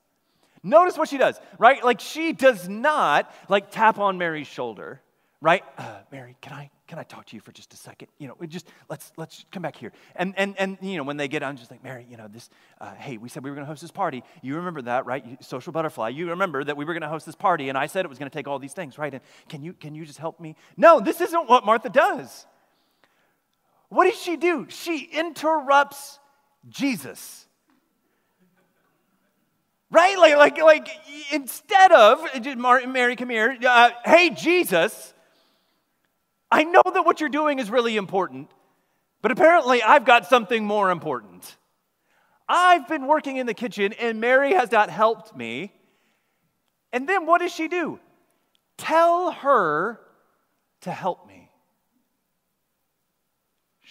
Notice 0.63 0.97
what 0.97 1.09
she 1.09 1.17
does, 1.17 1.39
right? 1.59 1.83
Like 1.83 1.99
she 1.99 2.33
does 2.33 2.67
not 2.67 3.31
like 3.49 3.69
tap 3.69 3.99
on 3.99 4.17
Mary's 4.17 4.47
shoulder, 4.47 5.01
right? 5.41 5.63
Uh, 5.77 5.99
Mary, 6.11 6.37
can 6.41 6.53
I 6.53 6.71
can 6.87 6.97
I 6.97 7.03
talk 7.03 7.25
to 7.27 7.35
you 7.35 7.41
for 7.41 7.51
just 7.51 7.73
a 7.73 7.77
second? 7.77 8.07
You 8.17 8.29
know, 8.29 8.37
just 8.47 8.67
let's 8.89 9.11
let's 9.17 9.45
come 9.51 9.61
back 9.61 9.75
here. 9.75 9.91
And 10.15 10.33
and 10.37 10.55
and 10.57 10.77
you 10.81 10.97
know, 10.97 11.03
when 11.03 11.17
they 11.17 11.27
get 11.27 11.43
on, 11.43 11.57
just 11.57 11.69
like 11.69 11.83
Mary, 11.83 12.07
you 12.09 12.17
know, 12.17 12.27
this. 12.27 12.49
Uh, 12.79 12.95
hey, 12.95 13.17
we 13.17 13.29
said 13.29 13.43
we 13.43 13.49
were 13.51 13.55
going 13.55 13.65
to 13.65 13.69
host 13.69 13.81
this 13.81 13.91
party. 13.91 14.23
You 14.41 14.55
remember 14.55 14.81
that, 14.83 15.05
right? 15.05 15.23
You, 15.25 15.37
social 15.41 15.73
butterfly. 15.73 16.09
You 16.09 16.29
remember 16.29 16.63
that 16.63 16.77
we 16.77 16.85
were 16.85 16.93
going 16.93 17.01
to 17.01 17.09
host 17.09 17.25
this 17.25 17.35
party, 17.35 17.69
and 17.69 17.77
I 17.77 17.87
said 17.87 18.05
it 18.05 18.09
was 18.09 18.17
going 18.17 18.31
to 18.31 18.35
take 18.35 18.47
all 18.47 18.57
these 18.57 18.73
things, 18.73 18.97
right? 18.97 19.13
And 19.13 19.21
can 19.49 19.61
you 19.61 19.73
can 19.73 19.93
you 19.93 20.05
just 20.05 20.19
help 20.19 20.39
me? 20.39 20.55
No, 20.77 20.99
this 20.99 21.21
isn't 21.21 21.49
what 21.49 21.63
Martha 21.63 21.89
does. 21.89 22.47
What 23.93 24.05
does 24.05 24.19
she 24.19 24.37
do? 24.37 24.67
She 24.69 24.99
interrupts 24.99 26.19
Jesus 26.69 27.47
right? 29.93 30.17
Like, 30.17 30.35
like, 30.35 30.57
like 30.57 30.89
instead 31.31 31.91
of 31.91 32.25
Mary, 32.87 33.15
come 33.15 33.29
here. 33.29 33.55
Uh, 33.65 33.91
hey, 34.03 34.31
Jesus, 34.31 35.13
I 36.51 36.63
know 36.63 36.81
that 36.83 37.05
what 37.05 37.19
you're 37.21 37.29
doing 37.29 37.59
is 37.59 37.69
really 37.69 37.95
important, 37.95 38.49
but 39.21 39.31
apparently 39.31 39.81
I've 39.81 40.03
got 40.03 40.25
something 40.25 40.65
more 40.65 40.89
important. 40.89 41.57
I've 42.49 42.87
been 42.87 43.07
working 43.07 43.37
in 43.37 43.45
the 43.45 43.53
kitchen 43.53 43.93
and 43.93 44.19
Mary 44.19 44.53
has 44.53 44.71
not 44.71 44.89
helped 44.89 45.35
me. 45.35 45.71
And 46.91 47.07
then 47.07 47.25
what 47.25 47.39
does 47.41 47.53
she 47.53 47.67
do? 47.67 47.99
Tell 48.77 49.31
her 49.31 49.99
to 50.81 50.91
help 50.91 51.27
me. 51.27 51.42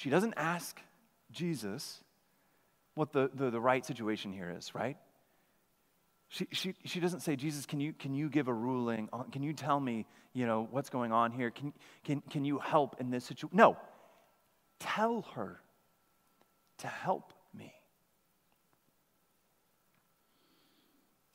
She 0.02 0.10
doesn't 0.10 0.34
ask 0.36 0.80
Jesus 1.30 2.02
what 2.96 3.12
the, 3.12 3.30
the, 3.32 3.50
the 3.50 3.60
right 3.60 3.86
situation 3.86 4.32
here 4.32 4.52
is, 4.58 4.74
right? 4.74 4.96
She, 6.28 6.48
she, 6.50 6.74
she 6.84 6.98
doesn't 6.98 7.20
say, 7.20 7.36
Jesus, 7.36 7.66
can 7.66 7.78
you, 7.78 7.92
can 7.92 8.12
you 8.12 8.28
give 8.28 8.48
a 8.48 8.52
ruling? 8.52 9.08
Can 9.30 9.44
you 9.44 9.52
tell 9.52 9.78
me, 9.78 10.06
you 10.32 10.44
know, 10.44 10.66
what's 10.72 10.90
going 10.90 11.12
on 11.12 11.30
here? 11.30 11.52
Can, 11.52 11.72
can, 12.02 12.20
can 12.30 12.44
you 12.44 12.58
help 12.58 12.96
in 12.98 13.10
this 13.10 13.26
situation? 13.26 13.56
No. 13.56 13.76
Tell 14.80 15.22
her 15.36 15.60
to 16.78 16.88
help 16.88 17.32
me. 17.56 17.72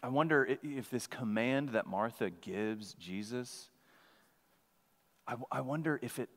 I 0.04 0.10
wonder 0.10 0.46
if 0.62 0.90
this 0.90 1.08
command 1.08 1.70
that 1.70 1.88
Martha 1.88 2.30
gives 2.30 2.96
Jesus, 2.96 3.70
I, 5.26 5.36
I 5.54 5.62
wonder 5.62 5.98
if 6.02 6.20
it, 6.20 6.28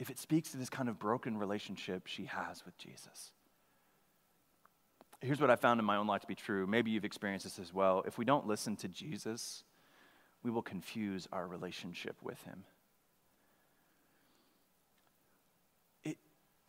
if 0.00 0.10
it 0.10 0.18
speaks 0.18 0.50
to 0.50 0.56
this 0.56 0.68
kind 0.68 0.88
of 0.88 0.98
broken 0.98 1.38
relationship 1.38 2.08
she 2.08 2.24
has 2.24 2.64
with 2.64 2.76
Jesus 2.76 3.30
here's 5.20 5.40
what 5.40 5.50
I 5.50 5.56
found 5.56 5.80
in 5.80 5.86
my 5.86 5.96
own 5.96 6.06
life 6.06 6.22
to 6.22 6.26
be 6.26 6.34
true. 6.34 6.66
Maybe 6.66 6.90
you've 6.90 7.04
experienced 7.04 7.44
this 7.44 7.58
as 7.58 7.72
well. 7.72 8.02
If 8.06 8.18
we 8.18 8.24
don't 8.24 8.46
listen 8.46 8.76
to 8.76 8.88
Jesus, 8.88 9.64
we 10.42 10.50
will 10.50 10.62
confuse 10.62 11.28
our 11.32 11.46
relationship 11.46 12.16
with 12.22 12.42
him. 12.44 12.64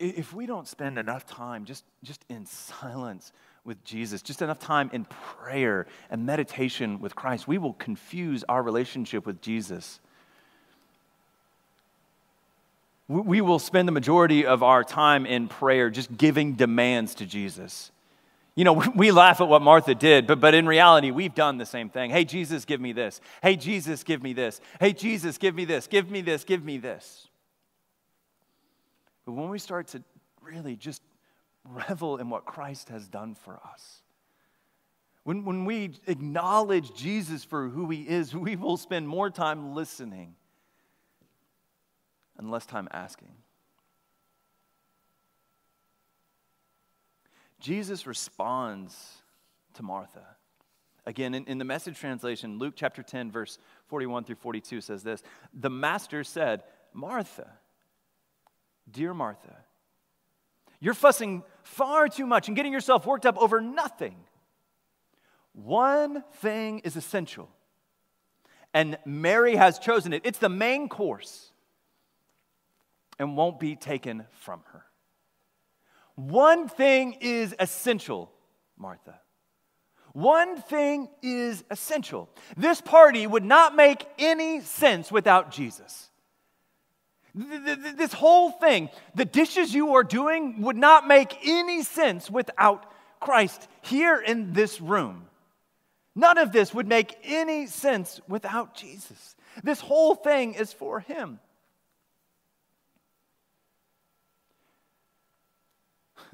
if 0.04 0.32
we 0.32 0.46
don't 0.46 0.66
spend 0.66 0.98
enough 0.98 1.24
time 1.26 1.64
just, 1.64 1.84
just 2.02 2.24
in 2.28 2.44
silence 2.44 3.32
with 3.64 3.84
Jesus, 3.84 4.20
just 4.20 4.42
enough 4.42 4.58
time 4.58 4.90
in 4.92 5.04
prayer 5.04 5.86
and 6.10 6.26
meditation 6.26 6.98
with 6.98 7.14
Christ, 7.14 7.46
we 7.46 7.56
will 7.56 7.74
confuse 7.74 8.42
our 8.48 8.64
relationship 8.64 9.26
with 9.26 9.40
Jesus. 9.40 10.00
We 13.12 13.42
will 13.42 13.58
spend 13.58 13.86
the 13.86 13.92
majority 13.92 14.46
of 14.46 14.62
our 14.62 14.82
time 14.82 15.26
in 15.26 15.46
prayer 15.46 15.90
just 15.90 16.16
giving 16.16 16.54
demands 16.54 17.14
to 17.16 17.26
Jesus. 17.26 17.92
You 18.54 18.64
know, 18.64 18.72
we 18.94 19.10
laugh 19.10 19.42
at 19.42 19.48
what 19.48 19.60
Martha 19.60 19.94
did, 19.94 20.26
but, 20.26 20.40
but 20.40 20.54
in 20.54 20.66
reality, 20.66 21.10
we've 21.10 21.34
done 21.34 21.58
the 21.58 21.66
same 21.66 21.90
thing. 21.90 22.10
Hey, 22.10 22.24
Jesus, 22.24 22.64
give 22.64 22.80
me 22.80 22.92
this. 22.92 23.20
Hey, 23.42 23.56
Jesus, 23.56 24.02
give 24.02 24.22
me 24.22 24.32
this. 24.32 24.62
Hey, 24.80 24.94
Jesus, 24.94 25.36
give 25.36 25.54
me 25.54 25.66
this. 25.66 25.86
Give 25.86 26.10
me 26.10 26.22
this. 26.22 26.44
Give 26.44 26.64
me 26.64 26.78
this. 26.78 27.28
But 29.26 29.32
when 29.32 29.50
we 29.50 29.58
start 29.58 29.88
to 29.88 30.02
really 30.40 30.74
just 30.74 31.02
revel 31.64 32.16
in 32.16 32.30
what 32.30 32.46
Christ 32.46 32.88
has 32.88 33.06
done 33.08 33.34
for 33.34 33.60
us, 33.72 34.00
when, 35.24 35.44
when 35.44 35.66
we 35.66 35.92
acknowledge 36.06 36.94
Jesus 36.94 37.44
for 37.44 37.68
who 37.68 37.90
he 37.90 38.08
is, 38.08 38.34
we 38.34 38.56
will 38.56 38.78
spend 38.78 39.06
more 39.06 39.28
time 39.28 39.74
listening 39.74 40.34
and 42.42 42.50
less 42.50 42.66
time 42.66 42.88
asking. 42.90 43.30
Jesus 47.60 48.06
responds 48.06 49.22
to 49.74 49.84
Martha. 49.84 50.26
Again, 51.06 51.34
in, 51.34 51.44
in, 51.46 51.58
the 51.58 51.64
message 51.64 51.98
translation, 51.98 52.58
Luke 52.58 52.74
chapter 52.76 53.02
10, 53.02 53.30
verse 53.30 53.58
41 53.86 54.24
through 54.24 54.36
42 54.36 54.80
says 54.80 55.02
this 55.04 55.22
The 55.54 55.70
master 55.70 56.24
said, 56.24 56.64
Martha, 56.92 57.48
dear 58.90 59.14
Martha, 59.14 59.56
you're 60.80 60.94
fussing 60.94 61.44
far 61.62 62.08
too 62.08 62.26
much 62.26 62.48
and 62.48 62.56
getting 62.56 62.72
yourself 62.72 63.06
worked 63.06 63.24
up 63.24 63.38
over 63.38 63.60
nothing. 63.60 64.16
One 65.52 66.24
thing 66.34 66.80
is 66.80 66.96
essential, 66.96 67.48
and 68.74 68.98
Mary 69.04 69.54
has 69.54 69.78
chosen 69.78 70.12
it. 70.12 70.22
It's 70.24 70.38
the 70.38 70.48
main 70.48 70.88
course 70.88 71.51
and 73.22 73.36
won't 73.36 73.60
be 73.60 73.76
taken 73.76 74.26
from 74.40 74.62
her. 74.72 74.84
One 76.16 76.68
thing 76.68 77.16
is 77.20 77.54
essential, 77.58 78.32
Martha. 78.76 79.20
One 80.12 80.60
thing 80.60 81.08
is 81.22 81.62
essential. 81.70 82.28
This 82.56 82.80
party 82.80 83.26
would 83.26 83.44
not 83.44 83.76
make 83.76 84.04
any 84.18 84.60
sense 84.60 85.12
without 85.12 85.52
Jesus. 85.52 86.10
This 87.34 88.12
whole 88.12 88.50
thing, 88.50 88.90
the 89.14 89.24
dishes 89.24 89.72
you 89.72 89.94
are 89.94 90.04
doing, 90.04 90.60
would 90.62 90.76
not 90.76 91.06
make 91.06 91.38
any 91.46 91.82
sense 91.82 92.28
without 92.28 92.92
Christ 93.20 93.68
here 93.82 94.20
in 94.20 94.52
this 94.52 94.80
room. 94.80 95.28
None 96.14 96.38
of 96.38 96.50
this 96.50 96.74
would 96.74 96.88
make 96.88 97.16
any 97.22 97.68
sense 97.68 98.20
without 98.28 98.74
Jesus. 98.74 99.36
This 99.62 99.80
whole 99.80 100.16
thing 100.16 100.54
is 100.54 100.72
for 100.72 100.98
Him. 101.00 101.38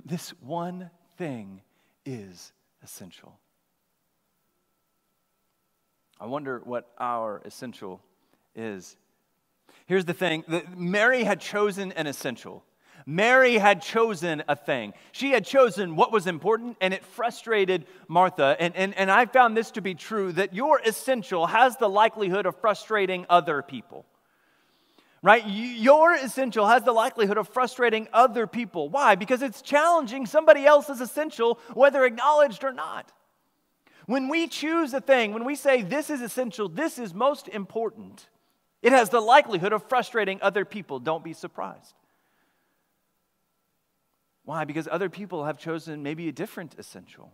This 0.09 0.31
one 0.41 0.91
thing 1.19 1.61
is 2.07 2.53
essential. 2.83 3.39
I 6.19 6.27
wonder 6.27 6.63
what 6.65 6.89
our 6.99 7.43
essential 7.45 8.01
is. 8.55 8.97
Here's 9.85 10.07
the 10.07 10.15
thing 10.15 10.45
Mary 10.75 11.25
had 11.25 11.41
chosen 11.41 11.93
an 11.93 12.07
essential. 12.07 12.65
Mary 13.05 13.59
had 13.59 13.83
chosen 13.83 14.43
a 14.49 14.57
thing. 14.57 14.95
She 15.13 15.31
had 15.31 15.45
chosen 15.45 15.95
what 15.95 16.11
was 16.11 16.27
important, 16.27 16.79
and 16.81 16.95
it 16.95 17.05
frustrated 17.05 17.87
Martha. 18.09 18.57
And, 18.59 18.75
and, 18.77 18.97
and 18.97 19.11
I 19.11 19.27
found 19.27 19.57
this 19.57 19.71
to 19.73 19.83
be 19.83 19.95
true 19.95 20.33
that 20.33 20.55
your 20.55 20.81
essential 20.81 21.47
has 21.47 21.77
the 21.77 21.89
likelihood 21.89 22.47
of 22.47 22.57
frustrating 22.57 23.27
other 23.29 23.61
people 23.61 24.07
right? 25.23 25.47
Your 25.47 26.15
essential 26.15 26.67
has 26.67 26.83
the 26.85 26.93
likelihood 26.93 27.39
of 27.39 27.49
frustrating 27.49 28.09
other 28.13 28.47
people. 28.47 28.89
Why? 28.89 29.15
Because 29.15 29.43
it's 29.43 29.63
challenging 29.63 30.27
somebody 30.27 30.65
else's 30.65 31.01
essential, 31.01 31.59
whether 31.75 32.05
acknowledged 32.05 32.65
or 32.65 32.73
not. 32.73 33.13
When 34.07 34.29
we 34.29 34.47
choose 34.47 34.95
a 34.95 35.01
thing, 35.01 35.35
when 35.35 35.45
we 35.45 35.55
say 35.55 35.83
this 35.83 36.09
is 36.09 36.21
essential, 36.21 36.69
this 36.69 36.99
is 36.99 37.13
most 37.13 37.49
important, 37.49 38.29
it 38.81 38.93
has 38.93 39.11
the 39.11 39.21
likelihood 39.21 39.73
of 39.73 39.89
frustrating 39.89 40.39
other 40.41 40.65
people. 40.65 40.99
Don't 40.99 41.25
be 41.25 41.33
surprised. 41.33 41.95
Why? 44.45 44.65
Because 44.65 44.89
other 44.91 45.11
people 45.11 45.45
have 45.45 45.59
chosen 45.59 46.03
maybe 46.03 46.29
a 46.29 46.33
different 46.33 46.77
essential. 46.79 47.31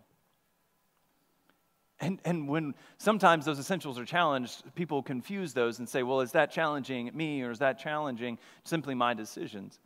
And, 2.04 2.20
and 2.26 2.46
when 2.46 2.74
sometimes 2.98 3.46
those 3.46 3.58
essentials 3.58 3.98
are 3.98 4.04
challenged, 4.04 4.62
people 4.74 5.02
confuse 5.02 5.54
those 5.54 5.78
and 5.78 5.88
say, 5.88 6.02
well, 6.02 6.20
is 6.20 6.32
that 6.32 6.50
challenging 6.50 7.10
me 7.14 7.40
or 7.40 7.50
is 7.50 7.60
that 7.60 7.78
challenging 7.78 8.38
simply 8.62 8.94
my 8.94 9.14
decisions? 9.14 9.78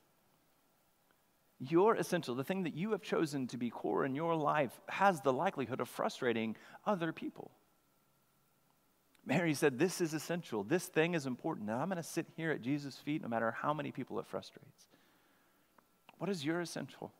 Your 1.60 1.94
essential, 1.94 2.34
the 2.34 2.42
thing 2.42 2.64
that 2.64 2.74
you 2.74 2.90
have 2.90 3.02
chosen 3.02 3.46
to 3.46 3.56
be 3.56 3.70
core 3.70 4.04
in 4.04 4.16
your 4.16 4.34
life, 4.34 4.72
has 4.88 5.20
the 5.20 5.32
likelihood 5.32 5.78
of 5.78 5.88
frustrating 5.88 6.56
other 6.84 7.12
people. 7.12 7.52
Mary 9.24 9.54
said, 9.54 9.78
This 9.78 10.00
is 10.00 10.12
essential. 10.12 10.64
This 10.64 10.86
thing 10.86 11.14
is 11.14 11.24
important. 11.24 11.70
And 11.70 11.80
I'm 11.80 11.88
going 11.88 11.98
to 11.98 12.02
sit 12.02 12.26
here 12.36 12.50
at 12.50 12.62
Jesus' 12.62 12.96
feet 12.96 13.22
no 13.22 13.28
matter 13.28 13.52
how 13.52 13.72
many 13.72 13.92
people 13.92 14.18
it 14.18 14.26
frustrates. 14.26 14.88
What 16.18 16.28
is 16.28 16.44
your 16.44 16.60
essential? 16.60 17.12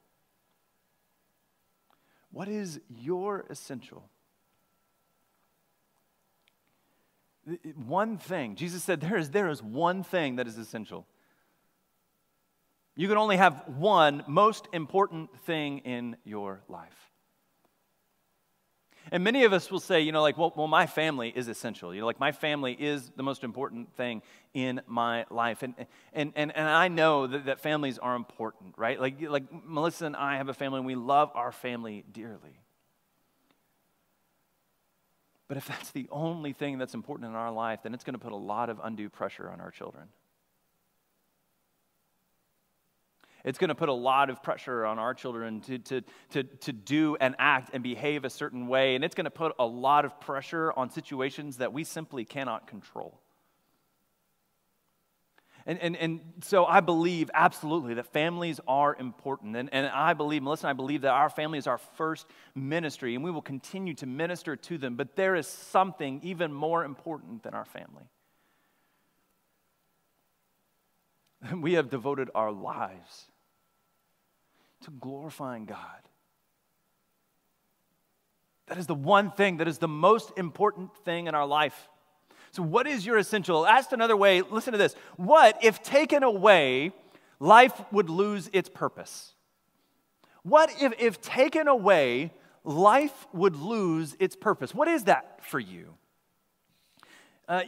What 2.33 2.49
is 2.49 2.81
your 2.88 3.45
essential? 3.49 4.11
One 7.75 8.19
thing. 8.19 8.57
Jesus 8.57 8.83
said 8.83 9.00
there 9.00 9.17
is, 9.17 9.31
there 9.31 9.49
is 9.49 9.62
one 9.62 10.02
thing 10.02 10.37
that 10.37 10.47
is 10.47 10.59
essential. 10.59 11.07
You 12.97 13.09
can 13.09 13.17
only 13.17 13.37
have 13.37 13.62
one 13.67 14.25
most 14.26 14.69
important 14.73 15.31
thing 15.40 15.78
in 15.78 16.17
your 16.25 16.62
life. 16.69 17.09
And 19.11 19.25
many 19.25 19.45
of 19.45 19.52
us 19.52 19.71
will 19.71 19.81
say, 19.81 20.00
you 20.00 20.12
know, 20.12 20.21
like, 20.21 20.37
well, 20.37 20.52
well, 20.55 20.67
my 20.67 20.87
family 20.87 21.33
is 21.35 21.49
essential. 21.49 21.95
You 21.95 22.00
know, 22.00 22.07
like 22.07 22.21
my 22.21 22.33
family 22.33 22.75
is 22.75 23.11
the 23.17 23.23
most 23.23 23.45
important 23.45 23.95
thing 23.95 24.23
in 24.52 24.81
my 24.87 25.25
life. 25.31 25.62
And, 25.62 25.75
and, 26.12 26.33
and, 26.37 26.55
and 26.55 26.69
I 26.69 26.88
know 26.88 27.26
that, 27.26 27.47
that 27.47 27.61
families 27.61 27.99
are 27.99 28.17
important, 28.17 28.75
right? 28.76 29.00
Like, 29.00 29.23
like 29.23 29.45
Melissa 29.64 30.07
and 30.07 30.17
I 30.17 30.37
have 30.37 30.49
a 30.49 30.55
family 30.55 30.78
and 30.78 30.87
we 30.87 30.95
love 30.95 31.31
our 31.35 31.52
family 31.52 32.05
dearly. 32.12 32.61
But 35.49 35.57
if 35.57 35.67
that's 35.67 35.90
the 35.90 36.07
only 36.12 36.52
thing 36.52 36.78
that's 36.78 36.95
important 36.95 37.31
in 37.31 37.35
our 37.35 37.50
life, 37.50 37.81
then 37.83 37.95
it's 37.95 38.05
going 38.05 38.14
to 38.14 38.19
put 38.19 38.33
a 38.33 38.37
lot 38.37 38.69
of 38.69 38.81
undue 38.85 39.09
pressure 39.09 39.50
on 39.50 39.61
our 39.61 39.71
children. 39.71 40.09
It's 43.45 43.59
going 43.59 43.69
to 43.69 43.75
put 43.75 43.88
a 43.88 43.95
lot 43.95 44.28
of 44.28 44.43
pressure 44.43 44.85
on 44.85 44.99
our 44.99 45.14
children 45.14 45.61
to, 45.62 45.78
to, 45.78 46.02
to, 46.33 46.43
to 46.43 46.73
do 46.73 47.17
and 47.19 47.35
act 47.38 47.71
and 47.73 47.83
behave 47.83 48.25
a 48.25 48.31
certain 48.31 48.67
way. 48.67 48.95
And 48.95 49.02
it's 49.02 49.14
going 49.14 49.25
to 49.25 49.31
put 49.31 49.55
a 49.59 49.64
lot 49.64 50.05
of 50.05 50.21
pressure 50.21 50.73
on 50.76 50.90
situations 50.90 51.57
that 51.59 51.73
we 51.73 51.85
simply 51.85 52.26
cannot 52.26 52.67
control. 52.67 53.21
And, 55.69 55.79
and, 55.81 55.97
and 55.97 56.21
so 56.41 56.65
I 56.65 56.81
believe 56.81 57.31
absolutely 57.35 57.93
that 57.95 58.07
families 58.07 58.59
are 58.67 58.97
important. 58.99 59.55
And, 59.55 59.69
and 59.71 59.87
I 59.87 60.15
believe, 60.15 60.43
Melissa 60.43 60.67
and 60.67 60.71
I 60.71 60.73
believe 60.73 61.03
that 61.03 61.13
our 61.13 61.29
family 61.29 61.59
is 61.59 61.67
our 61.67 61.77
first 61.77 62.27
ministry, 62.55 63.15
and 63.15 63.23
we 63.23 63.31
will 63.31 63.43
continue 63.43 63.93
to 63.97 64.07
minister 64.07 64.57
to 64.57 64.79
them. 64.79 64.97
But 64.97 65.15
there 65.15 65.35
is 65.35 65.47
something 65.47 66.21
even 66.23 66.55
more 66.55 66.85
important 66.85 67.43
than 67.43 67.53
our 67.53 67.67
family. 67.67 68.09
We 71.55 71.75
have 71.75 71.91
devoted 71.91 72.31
our 72.35 72.51
lives 72.51 73.27
to 74.85 74.91
glorifying 74.91 75.67
God. 75.67 75.79
That 78.69 78.79
is 78.79 78.87
the 78.87 78.95
one 78.95 79.31
thing 79.31 79.59
that 79.59 79.69
is 79.69 79.79
the 79.79 79.87
most 79.87 80.33
important 80.39 80.97
thing 81.05 81.27
in 81.27 81.35
our 81.35 81.47
life. 81.47 81.89
So, 82.50 82.62
what 82.62 82.87
is 82.87 83.05
your 83.05 83.19
essential? 83.19 83.67
Asked 83.67 83.93
another 83.93 84.17
way, 84.17 84.43
listen 84.43 84.73
to 84.73 84.78
this. 84.78 84.95
What, 85.17 85.59
if 85.62 85.83
taken 85.83 86.23
away, 86.23 86.93
life 87.40 87.81
would 87.93 88.11
lose 88.11 88.50
its 88.52 88.69
purpose? 88.69 89.35
What 90.43 90.71
if, 90.81 90.93
if 90.99 91.21
taken 91.21 91.69
away, 91.69 92.33
life 92.64 93.26
would 93.33 93.57
lose 93.57 94.17
its 94.19 94.37
purpose? 94.37 94.75
What 94.75 94.88
is 94.88 95.05
that 95.05 95.45
for 95.45 95.61
you? 95.61 95.95
Uh, 97.47 97.62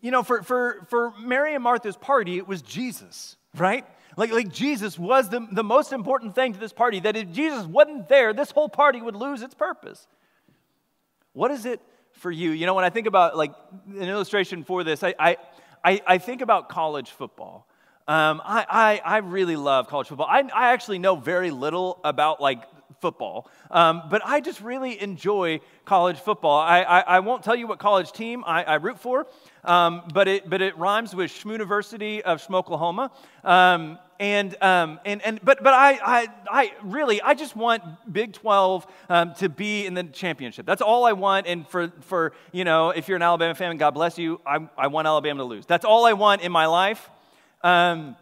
you 0.00 0.10
know, 0.10 0.22
for, 0.22 0.42
for, 0.42 0.86
for 0.88 1.12
Mary 1.18 1.54
and 1.54 1.64
Martha's 1.64 1.96
party, 1.96 2.36
it 2.36 2.46
was 2.46 2.60
Jesus, 2.60 3.36
right? 3.56 3.86
Like, 4.16 4.32
like 4.32 4.52
Jesus 4.52 4.98
was 4.98 5.28
the, 5.28 5.46
the 5.50 5.64
most 5.64 5.92
important 5.92 6.34
thing 6.34 6.52
to 6.52 6.60
this 6.60 6.72
party, 6.72 7.00
that 7.00 7.16
if 7.16 7.32
Jesus 7.32 7.64
wasn't 7.64 8.08
there, 8.08 8.32
this 8.32 8.50
whole 8.50 8.68
party 8.68 9.00
would 9.00 9.16
lose 9.16 9.42
its 9.42 9.54
purpose. 9.54 10.06
What 11.32 11.50
is 11.50 11.64
it 11.66 11.80
for 12.14 12.30
you? 12.30 12.50
You 12.50 12.66
know, 12.66 12.74
when 12.74 12.84
I 12.84 12.90
think 12.90 13.06
about 13.06 13.36
like 13.36 13.52
an 13.88 14.08
illustration 14.08 14.64
for 14.64 14.84
this, 14.84 15.02
I, 15.02 15.14
I, 15.18 15.36
I, 16.06 16.18
think 16.18 16.40
about 16.40 16.68
college 16.68 17.10
football. 17.10 17.66
Um, 18.08 18.40
I, 18.44 18.66
I, 19.04 19.14
I 19.14 19.16
really 19.18 19.56
love 19.56 19.88
college 19.88 20.08
football. 20.08 20.26
I, 20.28 20.40
I 20.40 20.72
actually 20.72 20.98
know 20.98 21.16
very 21.16 21.50
little 21.50 22.00
about 22.04 22.40
like 22.40 22.62
football. 23.04 23.50
Um, 23.70 24.04
but 24.08 24.22
I 24.24 24.40
just 24.40 24.62
really 24.62 24.98
enjoy 24.98 25.60
college 25.84 26.18
football. 26.18 26.58
I, 26.58 26.80
I, 26.80 27.00
I 27.00 27.20
won't 27.20 27.42
tell 27.42 27.54
you 27.54 27.66
what 27.66 27.78
college 27.78 28.12
team 28.12 28.42
I, 28.46 28.64
I 28.64 28.74
root 28.76 28.98
for, 28.98 29.26
um, 29.62 30.04
but, 30.14 30.26
it, 30.26 30.48
but 30.48 30.62
it 30.62 30.78
rhymes 30.78 31.14
with 31.14 31.30
Schmooniversity 31.30 32.22
of 32.22 32.40
Schmoklahoma. 32.40 33.10
Um, 33.44 33.98
and, 34.18 34.56
um, 34.62 35.00
and, 35.04 35.20
and, 35.20 35.38
but, 35.44 35.62
but 35.62 35.74
I, 35.74 35.98
I, 36.02 36.28
I 36.50 36.72
really, 36.82 37.20
I 37.20 37.34
just 37.34 37.54
want 37.54 37.82
Big 38.10 38.32
12 38.32 38.86
um, 39.10 39.34
to 39.34 39.50
be 39.50 39.84
in 39.84 39.92
the 39.92 40.04
championship. 40.04 40.64
That's 40.64 40.80
all 40.80 41.04
I 41.04 41.12
want. 41.12 41.46
And 41.46 41.68
for, 41.68 41.92
for, 42.00 42.32
you 42.52 42.64
know, 42.64 42.88
if 42.88 43.06
you're 43.06 43.16
an 43.16 43.22
Alabama 43.22 43.54
fan, 43.54 43.76
God 43.76 43.90
bless 43.90 44.16
you, 44.16 44.40
I, 44.46 44.66
I 44.78 44.86
want 44.86 45.06
Alabama 45.06 45.40
to 45.40 45.44
lose. 45.44 45.66
That's 45.66 45.84
all 45.84 46.06
I 46.06 46.14
want 46.14 46.40
in 46.40 46.52
my 46.52 46.64
life. 46.64 47.10
Um, 47.62 48.16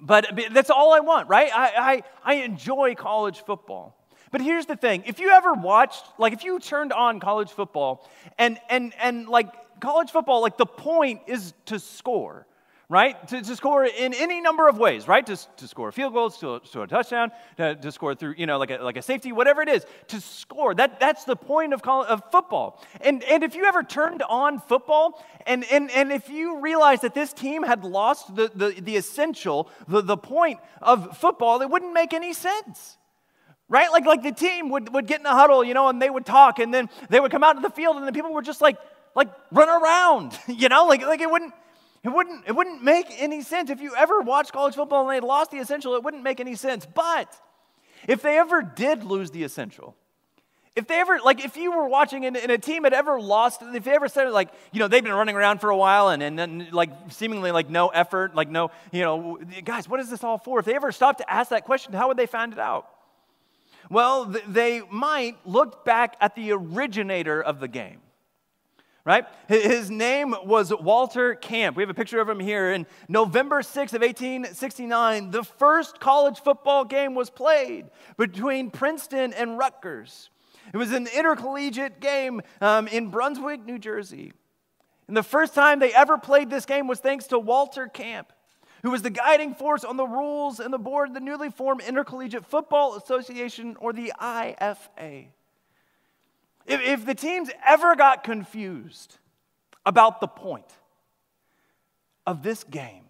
but, 0.00 0.34
but 0.34 0.46
that's 0.52 0.70
all 0.70 0.94
I 0.94 1.00
want, 1.00 1.28
right? 1.28 1.50
I, 1.54 2.02
I, 2.24 2.32
I 2.32 2.34
enjoy 2.44 2.94
college 2.94 3.44
football. 3.44 3.97
But 4.30 4.40
here's 4.40 4.66
the 4.66 4.76
thing 4.76 5.04
if 5.06 5.20
you 5.20 5.30
ever 5.30 5.54
watched, 5.54 6.04
like, 6.18 6.32
if 6.32 6.44
you 6.44 6.58
turned 6.58 6.92
on 6.92 7.20
college 7.20 7.50
football 7.50 8.08
and, 8.38 8.58
and, 8.68 8.92
and 9.00 9.28
like, 9.28 9.48
college 9.80 10.10
football, 10.10 10.42
like, 10.42 10.56
the 10.56 10.66
point 10.66 11.20
is 11.26 11.54
to 11.66 11.78
score 11.78 12.46
right? 12.90 13.28
To, 13.28 13.42
to, 13.42 13.56
score 13.56 13.84
in 13.84 14.14
any 14.14 14.40
number 14.40 14.66
of 14.66 14.78
ways, 14.78 15.06
right? 15.06 15.24
To, 15.26 15.36
to 15.56 15.68
score 15.68 15.88
a 15.88 15.92
field 15.92 16.14
goals, 16.14 16.38
to, 16.38 16.60
to 16.72 16.82
a 16.82 16.86
touchdown, 16.86 17.30
to, 17.58 17.74
to, 17.74 17.92
score 17.92 18.14
through, 18.14 18.34
you 18.38 18.46
know, 18.46 18.58
like 18.58 18.70
a, 18.70 18.78
like 18.78 18.96
a 18.96 19.02
safety, 19.02 19.30
whatever 19.30 19.60
it 19.60 19.68
is, 19.68 19.84
to 20.08 20.20
score. 20.20 20.74
That, 20.74 20.98
that's 20.98 21.24
the 21.24 21.36
point 21.36 21.74
of, 21.74 21.82
college, 21.82 22.08
of 22.08 22.22
football. 22.30 22.82
And, 23.02 23.22
and 23.24 23.44
if 23.44 23.54
you 23.54 23.66
ever 23.66 23.82
turned 23.82 24.22
on 24.22 24.58
football, 24.58 25.22
and, 25.46 25.64
and, 25.70 25.90
and 25.90 26.10
if 26.10 26.30
you 26.30 26.60
realized 26.60 27.02
that 27.02 27.14
this 27.14 27.32
team 27.34 27.62
had 27.62 27.84
lost 27.84 28.34
the, 28.34 28.50
the, 28.54 28.80
the 28.80 28.96
essential, 28.96 29.70
the, 29.86 30.00
the 30.00 30.16
point 30.16 30.58
of 30.80 31.18
football, 31.18 31.60
it 31.60 31.68
wouldn't 31.68 31.92
make 31.92 32.14
any 32.14 32.32
sense. 32.32 32.96
Right? 33.68 33.90
Like, 33.90 34.06
like 34.06 34.22
the 34.22 34.32
team 34.32 34.70
would, 34.70 34.92
would 34.94 35.06
get 35.06 35.20
in 35.20 35.26
a 35.26 35.34
huddle, 35.34 35.62
you 35.62 35.74
know, 35.74 35.88
and 35.88 36.00
they 36.00 36.08
would 36.08 36.24
talk, 36.24 36.58
and 36.58 36.72
then 36.72 36.88
they 37.10 37.20
would 37.20 37.30
come 37.30 37.44
out 37.44 37.54
to 37.54 37.60
the 37.60 37.70
field, 37.70 37.96
and 37.96 38.06
the 38.06 38.12
people 38.12 38.32
were 38.32 38.42
just 38.42 38.60
like, 38.60 38.78
like 39.14 39.28
run 39.50 39.68
around, 39.68 40.38
you 40.48 40.68
know, 40.68 40.86
like, 40.86 41.02
like 41.02 41.20
it 41.20 41.30
wouldn't, 41.30 41.52
it 42.02 42.08
wouldn't, 42.08 42.44
it 42.46 42.52
wouldn't 42.54 42.82
make 42.82 43.06
any 43.18 43.42
sense. 43.42 43.70
If 43.70 43.80
you 43.80 43.94
ever 43.96 44.20
watched 44.20 44.52
college 44.52 44.74
football 44.74 45.08
and 45.08 45.10
they 45.10 45.26
lost 45.26 45.50
the 45.50 45.58
essential, 45.58 45.94
it 45.96 46.02
wouldn't 46.02 46.22
make 46.22 46.40
any 46.40 46.54
sense. 46.54 46.86
But 46.86 47.28
if 48.06 48.22
they 48.22 48.38
ever 48.38 48.62
did 48.62 49.04
lose 49.04 49.30
the 49.30 49.42
essential, 49.42 49.96
if 50.76 50.86
they 50.86 51.00
ever, 51.00 51.18
like, 51.24 51.44
if 51.44 51.56
you 51.56 51.72
were 51.72 51.88
watching 51.88 52.24
and, 52.24 52.36
and 52.36 52.52
a 52.52 52.58
team 52.58 52.84
had 52.84 52.92
ever 52.92 53.20
lost, 53.20 53.62
if 53.62 53.82
they 53.82 53.94
ever 53.94 54.06
said, 54.06 54.30
like, 54.30 54.48
you 54.70 54.78
know, 54.78 54.86
they've 54.86 55.02
been 55.02 55.12
running 55.12 55.34
around 55.34 55.60
for 55.60 55.70
a 55.70 55.76
while 55.76 56.10
and, 56.10 56.22
and 56.22 56.38
then, 56.38 56.68
like, 56.70 56.90
seemingly, 57.10 57.50
like, 57.50 57.68
no 57.68 57.88
effort, 57.88 58.36
like, 58.36 58.48
no, 58.48 58.70
you 58.92 59.02
know, 59.02 59.40
guys, 59.64 59.88
what 59.88 59.98
is 59.98 60.08
this 60.08 60.22
all 60.22 60.38
for? 60.38 60.60
If 60.60 60.66
they 60.66 60.76
ever 60.76 60.92
stopped 60.92 61.18
to 61.18 61.28
ask 61.28 61.50
that 61.50 61.64
question, 61.64 61.94
how 61.94 62.06
would 62.06 62.16
they 62.16 62.26
find 62.26 62.52
it 62.52 62.60
out? 62.60 62.88
Well, 63.90 64.34
they 64.46 64.82
might 64.90 65.36
look 65.46 65.84
back 65.84 66.16
at 66.20 66.34
the 66.34 66.52
originator 66.52 67.42
of 67.42 67.60
the 67.60 67.68
game 67.68 68.00
right? 69.08 69.24
His 69.48 69.90
name 69.90 70.34
was 70.44 70.70
Walter 70.70 71.34
Camp. 71.34 71.78
We 71.78 71.82
have 71.82 71.88
a 71.88 71.94
picture 71.94 72.20
of 72.20 72.28
him 72.28 72.38
here. 72.38 72.72
In 72.72 72.86
November 73.08 73.62
6th 73.62 73.94
of 73.94 74.02
1869, 74.02 75.30
the 75.30 75.42
first 75.42 75.98
college 75.98 76.40
football 76.40 76.84
game 76.84 77.14
was 77.14 77.30
played 77.30 77.86
between 78.18 78.70
Princeton 78.70 79.32
and 79.32 79.56
Rutgers. 79.56 80.28
It 80.74 80.76
was 80.76 80.92
an 80.92 81.06
intercollegiate 81.06 82.00
game 82.00 82.42
um, 82.60 82.86
in 82.86 83.08
Brunswick, 83.08 83.64
New 83.64 83.78
Jersey. 83.78 84.34
And 85.06 85.16
the 85.16 85.22
first 85.22 85.54
time 85.54 85.78
they 85.78 85.94
ever 85.94 86.18
played 86.18 86.50
this 86.50 86.66
game 86.66 86.86
was 86.86 87.00
thanks 87.00 87.28
to 87.28 87.38
Walter 87.38 87.86
Camp, 87.86 88.30
who 88.82 88.90
was 88.90 89.02
the 89.02 89.10
guiding 89.10 89.54
force 89.54 89.84
on 89.84 89.96
the 89.96 90.06
rules 90.06 90.60
and 90.60 90.72
the 90.72 90.78
board 90.78 91.08
of 91.08 91.14
the 91.14 91.20
newly 91.20 91.50
formed 91.50 91.82
Intercollegiate 91.82 92.46
Football 92.46 92.96
Association, 92.96 93.76
or 93.80 93.92
the 93.92 94.12
IFA. 94.20 95.26
If, 96.66 96.80
if 96.80 97.06
the 97.06 97.14
teams 97.14 97.50
ever 97.66 97.96
got 97.96 98.24
confused 98.24 99.18
about 99.86 100.20
the 100.20 100.28
point 100.28 100.70
of 102.26 102.42
this 102.42 102.62
game, 102.64 103.04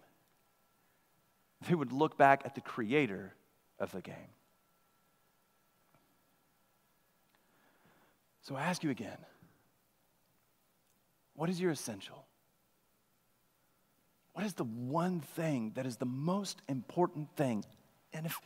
they 1.67 1.75
would 1.75 1.91
look 1.91 2.17
back 2.17 2.43
at 2.45 2.55
the 2.55 2.61
creator 2.61 3.33
of 3.79 3.91
the 3.91 4.01
game. 4.01 4.15
So 8.41 8.55
I 8.55 8.61
ask 8.61 8.83
you 8.83 8.89
again 8.89 9.17
what 11.35 11.49
is 11.49 11.61
your 11.61 11.71
essential? 11.71 12.25
What 14.39 14.45
is 14.45 14.53
the 14.53 14.63
one 14.63 15.19
thing 15.19 15.73
that 15.75 15.85
is 15.85 15.97
the 15.97 16.05
most 16.05 16.61
important 16.69 17.27
thing? 17.35 17.65
And 18.13 18.25
if, 18.25 18.39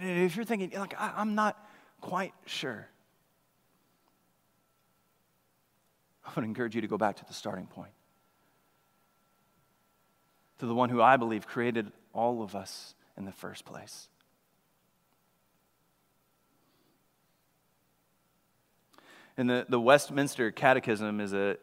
if 0.00 0.36
you're 0.36 0.44
thinking, 0.44 0.70
like, 0.78 0.94
I'm 0.96 1.34
not 1.34 1.58
quite 2.00 2.32
sure, 2.46 2.86
I 6.24 6.30
would 6.36 6.44
encourage 6.44 6.76
you 6.76 6.80
to 6.82 6.86
go 6.86 6.96
back 6.96 7.16
to 7.16 7.24
the 7.24 7.34
starting 7.34 7.66
point. 7.66 7.90
To 10.60 10.66
the 10.66 10.76
one 10.76 10.90
who 10.90 11.02
I 11.02 11.16
believe 11.16 11.44
created 11.44 11.90
all 12.12 12.40
of 12.40 12.54
us 12.54 12.94
in 13.18 13.24
the 13.24 13.32
first 13.32 13.64
place. 13.64 14.08
And 19.36 19.50
the, 19.50 19.66
the 19.68 19.80
Westminster 19.80 20.52
Catechism 20.52 21.20
is 21.20 21.32
a 21.32 21.56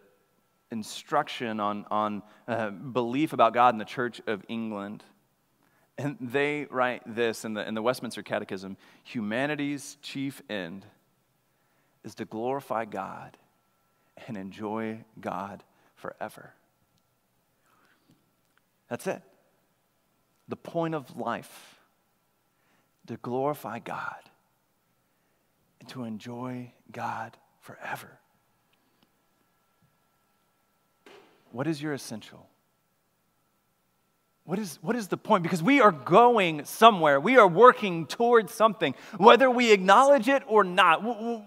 instruction 0.71 1.60
on, 1.60 1.86
on 1.89 2.23
uh, 2.47 2.69
belief 2.69 3.34
about 3.34 3.53
God 3.53 3.73
in 3.73 3.77
the 3.77 3.86
Church 3.86 4.21
of 4.27 4.43
England. 4.47 5.03
And 5.97 6.17
they 6.19 6.67
write 6.69 7.01
this 7.06 7.45
in 7.45 7.53
the, 7.53 7.67
in 7.67 7.73
the 7.73 7.82
Westminster 7.82 8.21
Catechism 8.21 8.77
humanity's 9.03 9.97
chief 10.01 10.41
end 10.49 10.86
is 12.03 12.15
to 12.15 12.25
glorify 12.25 12.86
God 12.86 13.38
and 14.27 14.38
enjoy 14.38 15.03
God 15.19 15.63
forever. 15.95 16.53
That's 18.89 19.08
it. 19.08 19.21
The 20.47 20.56
point 20.56 20.95
of 20.95 21.17
life 21.17 21.75
to 23.08 23.17
glorify 23.17 23.80
God 23.80 24.30
and 25.80 25.89
to 25.89 26.03
enjoy 26.03 26.71
God 26.91 27.38
forever. 27.62 28.19
What 31.52 31.68
is 31.68 31.82
your 31.82 31.94
essential? 31.94 32.48
What 34.48 34.60
is, 34.60 34.80
what 34.82 34.96
is 34.96 35.10
the 35.10 35.18
point? 35.18 35.44
Because 35.44 35.62
we 35.62 35.82
are 35.82 35.92
going 35.92 36.64
somewhere. 36.64 37.20
We 37.20 37.36
are 37.36 37.50
working 37.50 38.06
towards 38.06 38.54
something, 38.54 38.96
whether 39.18 39.52
we 39.52 39.74
acknowledge 39.74 40.30
it 40.30 40.42
or 40.48 40.64
not, 40.64 41.04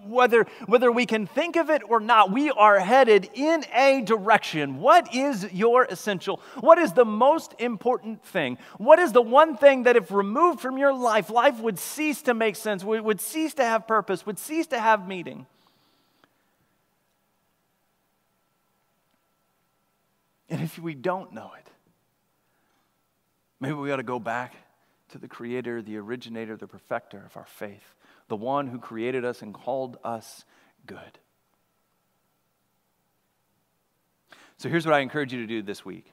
whether, 0.07 0.45
whether 0.67 0.91
we 0.91 1.07
can 1.07 1.25
think 1.25 1.55
of 1.55 1.71
it 1.71 1.81
or 1.89 1.99
not. 1.99 2.31
We 2.31 2.51
are 2.51 2.77
headed 2.79 3.31
in 3.33 3.65
a 3.75 4.01
direction. 4.01 4.77
What 4.77 5.15
is 5.15 5.51
your 5.51 5.85
essential? 5.85 6.41
What 6.59 6.77
is 6.77 6.93
the 6.93 7.03
most 7.03 7.55
important 7.57 8.23
thing? 8.23 8.59
What 8.77 8.99
is 8.99 9.13
the 9.13 9.21
one 9.23 9.57
thing 9.57 9.81
that, 9.83 9.95
if 9.95 10.11
removed 10.11 10.59
from 10.59 10.77
your 10.77 10.93
life, 10.93 11.31
life 11.31 11.59
would 11.59 11.79
cease 11.79 12.21
to 12.21 12.35
make 12.35 12.55
sense, 12.55 12.83
would 12.83 13.19
cease 13.19 13.55
to 13.55 13.63
have 13.63 13.87
purpose, 13.87 14.27
would 14.27 14.37
cease 14.37 14.67
to 14.67 14.79
have 14.79 15.07
meaning? 15.07 15.47
And 20.51 20.61
if 20.61 20.77
we 20.77 20.93
don't 20.93 21.33
know 21.33 21.49
it, 21.57 21.65
maybe 23.61 23.73
we 23.73 23.89
ought 23.89 23.97
to 23.97 24.03
go 24.03 24.19
back 24.19 24.53
to 25.09 25.17
the 25.17 25.29
creator, 25.29 25.81
the 25.81 25.95
originator, 25.95 26.57
the 26.57 26.67
perfecter 26.67 27.23
of 27.25 27.37
our 27.37 27.45
faith, 27.45 27.95
the 28.27 28.35
one 28.35 28.67
who 28.67 28.77
created 28.77 29.23
us 29.23 29.41
and 29.41 29.53
called 29.53 29.97
us 30.03 30.43
good. 30.85 31.19
So 34.57 34.67
here's 34.67 34.85
what 34.85 34.93
I 34.93 34.99
encourage 34.99 35.31
you 35.33 35.39
to 35.39 35.47
do 35.47 35.61
this 35.61 35.85
week. 35.85 36.11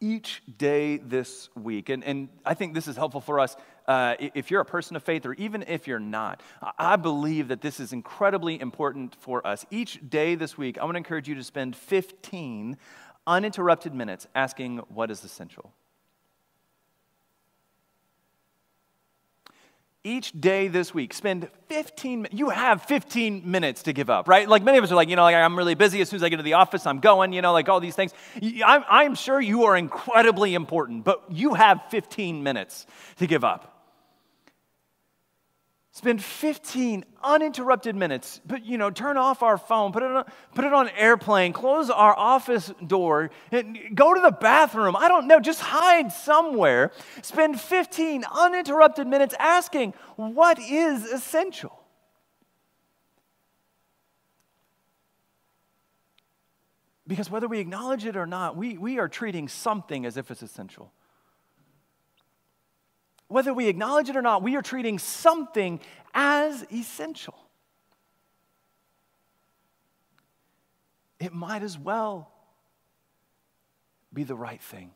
Each 0.00 0.42
day 0.58 0.98
this 0.98 1.48
week, 1.54 1.88
and, 1.88 2.04
and 2.04 2.28
I 2.44 2.52
think 2.52 2.74
this 2.74 2.86
is 2.86 2.96
helpful 2.96 3.22
for 3.22 3.40
us 3.40 3.56
uh, 3.86 4.16
if 4.18 4.50
you're 4.50 4.60
a 4.60 4.66
person 4.66 4.96
of 4.96 5.02
faith 5.02 5.26
or 5.26 5.34
even 5.34 5.64
if 5.66 5.86
you're 5.86 5.98
not. 5.98 6.42
I 6.78 6.96
believe 6.96 7.48
that 7.48 7.60
this 7.60 7.80
is 7.80 7.92
incredibly 7.92 8.60
important 8.60 9.14
for 9.16 9.46
us. 9.46 9.64
Each 9.70 9.98
day 10.08 10.34
this 10.34 10.56
week, 10.56 10.78
I 10.78 10.84
want 10.84 10.94
to 10.94 10.98
encourage 10.98 11.28
you 11.28 11.34
to 11.34 11.44
spend 11.44 11.76
15 11.76 12.76
uninterrupted 13.26 13.94
minutes 13.94 14.26
asking 14.34 14.78
what 14.88 15.10
is 15.10 15.24
essential. 15.24 15.72
Each 20.06 20.38
day 20.38 20.68
this 20.68 20.92
week, 20.92 21.14
spend 21.14 21.48
15 21.68 22.28
You 22.30 22.50
have 22.50 22.82
15 22.82 23.50
minutes 23.50 23.84
to 23.84 23.94
give 23.94 24.10
up, 24.10 24.28
right? 24.28 24.46
Like 24.46 24.62
many 24.62 24.76
of 24.76 24.84
us 24.84 24.92
are 24.92 24.96
like, 24.96 25.08
you 25.08 25.16
know, 25.16 25.22
like 25.22 25.34
I'm 25.34 25.56
really 25.56 25.74
busy. 25.74 26.02
As 26.02 26.10
soon 26.10 26.18
as 26.18 26.22
I 26.22 26.28
get 26.28 26.36
to 26.36 26.42
the 26.42 26.52
office, 26.52 26.86
I'm 26.86 27.00
going, 27.00 27.32
you 27.32 27.40
know, 27.40 27.54
like 27.54 27.70
all 27.70 27.80
these 27.80 27.96
things. 27.96 28.12
I'm, 28.42 28.84
I'm 28.86 29.14
sure 29.14 29.40
you 29.40 29.64
are 29.64 29.74
incredibly 29.74 30.54
important, 30.54 31.04
but 31.04 31.22
you 31.30 31.54
have 31.54 31.80
15 31.88 32.42
minutes 32.42 32.86
to 33.16 33.26
give 33.26 33.44
up. 33.44 33.73
Spend 35.96 36.20
15 36.24 37.04
uninterrupted 37.22 37.94
minutes, 37.94 38.40
but 38.44 38.66
you 38.66 38.76
know, 38.78 38.90
turn 38.90 39.16
off 39.16 39.44
our 39.44 39.56
phone, 39.56 39.92
put 39.92 40.02
it 40.02 40.10
on, 40.10 40.24
put 40.52 40.64
it 40.64 40.72
on 40.72 40.88
airplane, 40.88 41.52
close 41.52 41.88
our 41.88 42.18
office 42.18 42.72
door, 42.84 43.30
go 43.94 44.12
to 44.12 44.20
the 44.20 44.32
bathroom. 44.32 44.96
I 44.96 45.06
don't 45.06 45.28
know, 45.28 45.38
just 45.38 45.60
hide 45.60 46.10
somewhere. 46.10 46.90
Spend 47.22 47.60
15 47.60 48.24
uninterrupted 48.24 49.06
minutes 49.06 49.36
asking, 49.38 49.94
what 50.16 50.58
is 50.58 51.04
essential? 51.04 51.80
Because 57.06 57.30
whether 57.30 57.46
we 57.46 57.60
acknowledge 57.60 58.04
it 58.04 58.16
or 58.16 58.26
not, 58.26 58.56
we, 58.56 58.76
we 58.78 58.98
are 58.98 59.08
treating 59.08 59.46
something 59.46 60.04
as 60.04 60.16
if 60.16 60.32
it's 60.32 60.42
essential. 60.42 60.92
Whether 63.34 63.52
we 63.52 63.66
acknowledge 63.66 64.08
it 64.08 64.14
or 64.14 64.22
not, 64.22 64.44
we 64.44 64.54
are 64.54 64.62
treating 64.62 64.96
something 64.96 65.80
as 66.14 66.64
essential. 66.72 67.34
It 71.18 71.32
might 71.32 71.64
as 71.64 71.76
well 71.76 72.30
be 74.12 74.22
the 74.22 74.36
right 74.36 74.62
thing. 74.62 74.92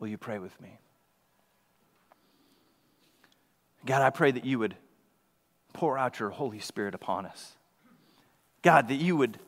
Will 0.00 0.08
you 0.08 0.18
pray 0.18 0.40
with 0.40 0.60
me? 0.60 0.76
God, 3.86 4.02
I 4.02 4.10
pray 4.10 4.32
that 4.32 4.44
you 4.44 4.58
would 4.58 4.74
pour 5.72 5.96
out 5.96 6.18
your 6.18 6.30
Holy 6.30 6.58
Spirit 6.58 6.96
upon 6.96 7.26
us. 7.26 7.52
God, 8.62 8.88
that 8.88 8.96
you 8.96 9.14
would 9.14 9.38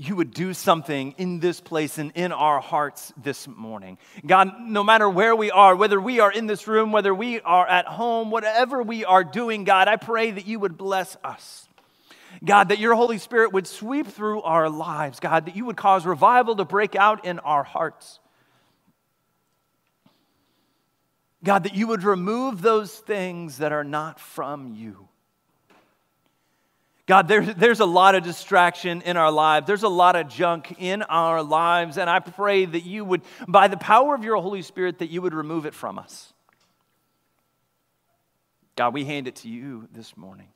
you 0.00 0.16
would 0.16 0.32
do 0.32 0.54
something 0.54 1.14
in 1.18 1.40
this 1.40 1.60
place 1.60 1.98
and 1.98 2.10
in 2.14 2.32
our 2.32 2.58
hearts 2.58 3.12
this 3.22 3.46
morning. 3.46 3.98
God, 4.24 4.48
no 4.58 4.82
matter 4.82 5.10
where 5.10 5.36
we 5.36 5.50
are, 5.50 5.76
whether 5.76 6.00
we 6.00 6.20
are 6.20 6.32
in 6.32 6.46
this 6.46 6.66
room, 6.66 6.90
whether 6.90 7.14
we 7.14 7.40
are 7.40 7.68
at 7.68 7.84
home, 7.86 8.30
whatever 8.30 8.82
we 8.82 9.04
are 9.04 9.22
doing, 9.22 9.64
God, 9.64 9.88
I 9.88 9.96
pray 9.96 10.30
that 10.30 10.46
you 10.46 10.58
would 10.58 10.78
bless 10.78 11.18
us. 11.22 11.68
God, 12.42 12.70
that 12.70 12.78
your 12.78 12.94
Holy 12.94 13.18
Spirit 13.18 13.52
would 13.52 13.66
sweep 13.66 14.06
through 14.06 14.40
our 14.40 14.70
lives. 14.70 15.20
God, 15.20 15.44
that 15.44 15.54
you 15.54 15.66
would 15.66 15.76
cause 15.76 16.06
revival 16.06 16.56
to 16.56 16.64
break 16.64 16.96
out 16.96 17.26
in 17.26 17.38
our 17.40 17.62
hearts. 17.62 18.20
God, 21.44 21.64
that 21.64 21.74
you 21.74 21.86
would 21.88 22.04
remove 22.04 22.62
those 22.62 22.90
things 22.94 23.58
that 23.58 23.70
are 23.70 23.84
not 23.84 24.18
from 24.18 24.72
you. 24.74 25.09
God, 27.10 27.26
there's, 27.26 27.52
there's 27.56 27.80
a 27.80 27.86
lot 27.86 28.14
of 28.14 28.22
distraction 28.22 29.02
in 29.02 29.16
our 29.16 29.32
lives. 29.32 29.66
There's 29.66 29.82
a 29.82 29.88
lot 29.88 30.14
of 30.14 30.28
junk 30.28 30.76
in 30.78 31.02
our 31.02 31.42
lives. 31.42 31.98
And 31.98 32.08
I 32.08 32.20
pray 32.20 32.64
that 32.64 32.84
you 32.84 33.04
would, 33.04 33.22
by 33.48 33.66
the 33.66 33.76
power 33.76 34.14
of 34.14 34.22
your 34.22 34.36
Holy 34.36 34.62
Spirit, 34.62 35.00
that 35.00 35.10
you 35.10 35.20
would 35.20 35.34
remove 35.34 35.66
it 35.66 35.74
from 35.74 35.98
us. 35.98 36.32
God, 38.76 38.94
we 38.94 39.04
hand 39.04 39.26
it 39.26 39.34
to 39.34 39.48
you 39.48 39.88
this 39.92 40.16
morning. 40.16 40.46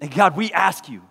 And 0.00 0.10
God, 0.10 0.38
we 0.38 0.50
ask 0.52 0.88
you, 0.88 1.02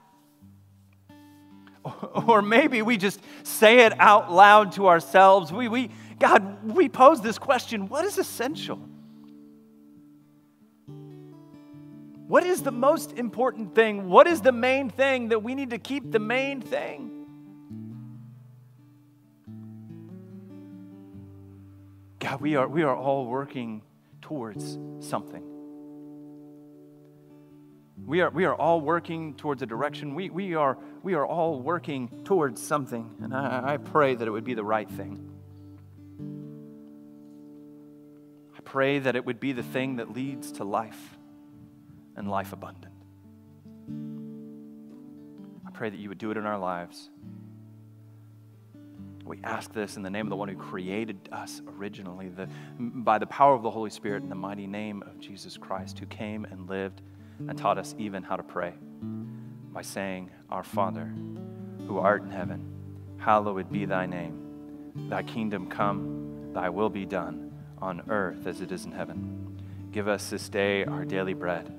or 2.26 2.42
maybe 2.42 2.82
we 2.82 2.98
just 2.98 3.22
say 3.44 3.86
it 3.86 3.94
out 4.00 4.34
loud 4.34 4.72
to 4.72 4.88
ourselves. 4.88 5.54
We, 5.54 5.68
we, 5.68 5.92
God, 6.18 6.64
we 6.64 6.90
pose 6.90 7.22
this 7.22 7.38
question 7.38 7.90
what 7.90 8.06
is 8.06 8.18
essential? 8.18 8.80
What 12.30 12.44
is 12.44 12.62
the 12.62 12.72
most 12.72 13.14
important 13.14 13.74
thing? 13.74 14.08
What 14.08 14.28
is 14.28 14.42
the 14.42 14.52
main 14.52 14.92
thing 14.92 15.30
that 15.30 15.42
we 15.42 15.56
need 15.56 15.72
to 15.72 15.80
keep 15.80 16.12
the 16.12 16.20
main 16.20 16.62
thing? 16.62 17.10
God, 22.20 22.40
we 22.40 22.56
are, 22.56 22.68
we 22.68 22.84
are 22.84 22.96
all 22.96 23.26
working 23.26 23.82
towards 24.22 24.78
something. 25.00 25.44
We 28.06 28.22
are, 28.22 28.30
we 28.30 28.46
are 28.46 28.54
all 28.54 28.80
working 28.80 29.34
towards 29.34 29.64
a 29.64 29.66
direction. 29.66 30.14
We, 30.14 30.30
we, 30.30 30.54
are, 30.54 30.78
we 31.02 31.16
are 31.16 31.26
all 31.26 31.60
working 31.60 32.12
towards 32.26 32.62
something. 32.62 33.10
And 33.24 33.34
I, 33.34 33.74
I 33.74 33.78
pray 33.78 34.14
that 34.14 34.28
it 34.28 34.30
would 34.30 34.44
be 34.44 34.54
the 34.54 34.64
right 34.64 34.88
thing. 34.88 35.32
I 38.56 38.62
pray 38.62 39.00
that 39.00 39.16
it 39.16 39.26
would 39.26 39.40
be 39.40 39.52
the 39.52 39.64
thing 39.64 39.96
that 39.96 40.14
leads 40.14 40.52
to 40.52 40.64
life 40.64 41.16
and 42.16 42.30
life 42.30 42.54
abundant. 42.54 42.94
I 45.66 45.72
pray 45.72 45.90
that 45.90 46.00
you 46.00 46.10
would 46.10 46.18
do 46.18 46.32
it 46.32 46.38
in 46.38 46.46
our 46.46 46.58
lives. 46.58 47.10
We 49.24 49.40
ask 49.44 49.72
this 49.72 49.96
in 49.96 50.02
the 50.02 50.10
name 50.10 50.26
of 50.26 50.32
the 50.32 50.36
one 50.36 50.50
who 50.50 50.56
created 50.56 51.30
us 51.32 51.62
originally, 51.78 52.30
the, 52.30 52.50
by 52.80 53.20
the 53.20 53.28
power 53.28 53.54
of 53.54 53.62
the 53.62 53.70
Holy 53.70 53.92
Spirit, 53.92 54.24
in 54.24 54.30
the 54.30 54.36
mighty 54.36 54.66
name 54.66 55.04
of 55.04 55.20
Jesus 55.20 55.56
Christ, 55.56 56.00
who 56.00 56.08
came 56.08 56.46
and 56.46 56.68
lived 56.68 57.04
and 57.48 57.56
taught 57.56 57.78
us 57.78 57.94
even 58.00 58.24
how 58.24 58.36
to 58.36 58.44
pray 58.44 58.74
by 59.72 59.84
saying, 59.84 60.32
Our 60.50 60.64
Father, 60.64 61.14
who 61.88 62.00
art 62.00 62.24
in 62.24 62.32
heaven, 62.32 62.74
hallowed 63.18 63.72
be 63.72 63.86
thy 63.86 64.08
name. 64.08 64.92
Thy 65.10 65.22
kingdom 65.22 65.68
come, 65.68 66.52
thy 66.54 66.70
will 66.70 66.90
be 66.90 67.06
done, 67.06 67.52
on 67.78 68.02
earth 68.10 68.48
as 68.48 68.62
it 68.62 68.72
is 68.72 68.86
in 68.86 68.92
heaven. 68.92 69.62
Give 69.92 70.08
us 70.08 70.30
this 70.32 70.50
day 70.50 70.84
our 70.86 71.06
daily 71.06 71.36
bread 71.36 71.79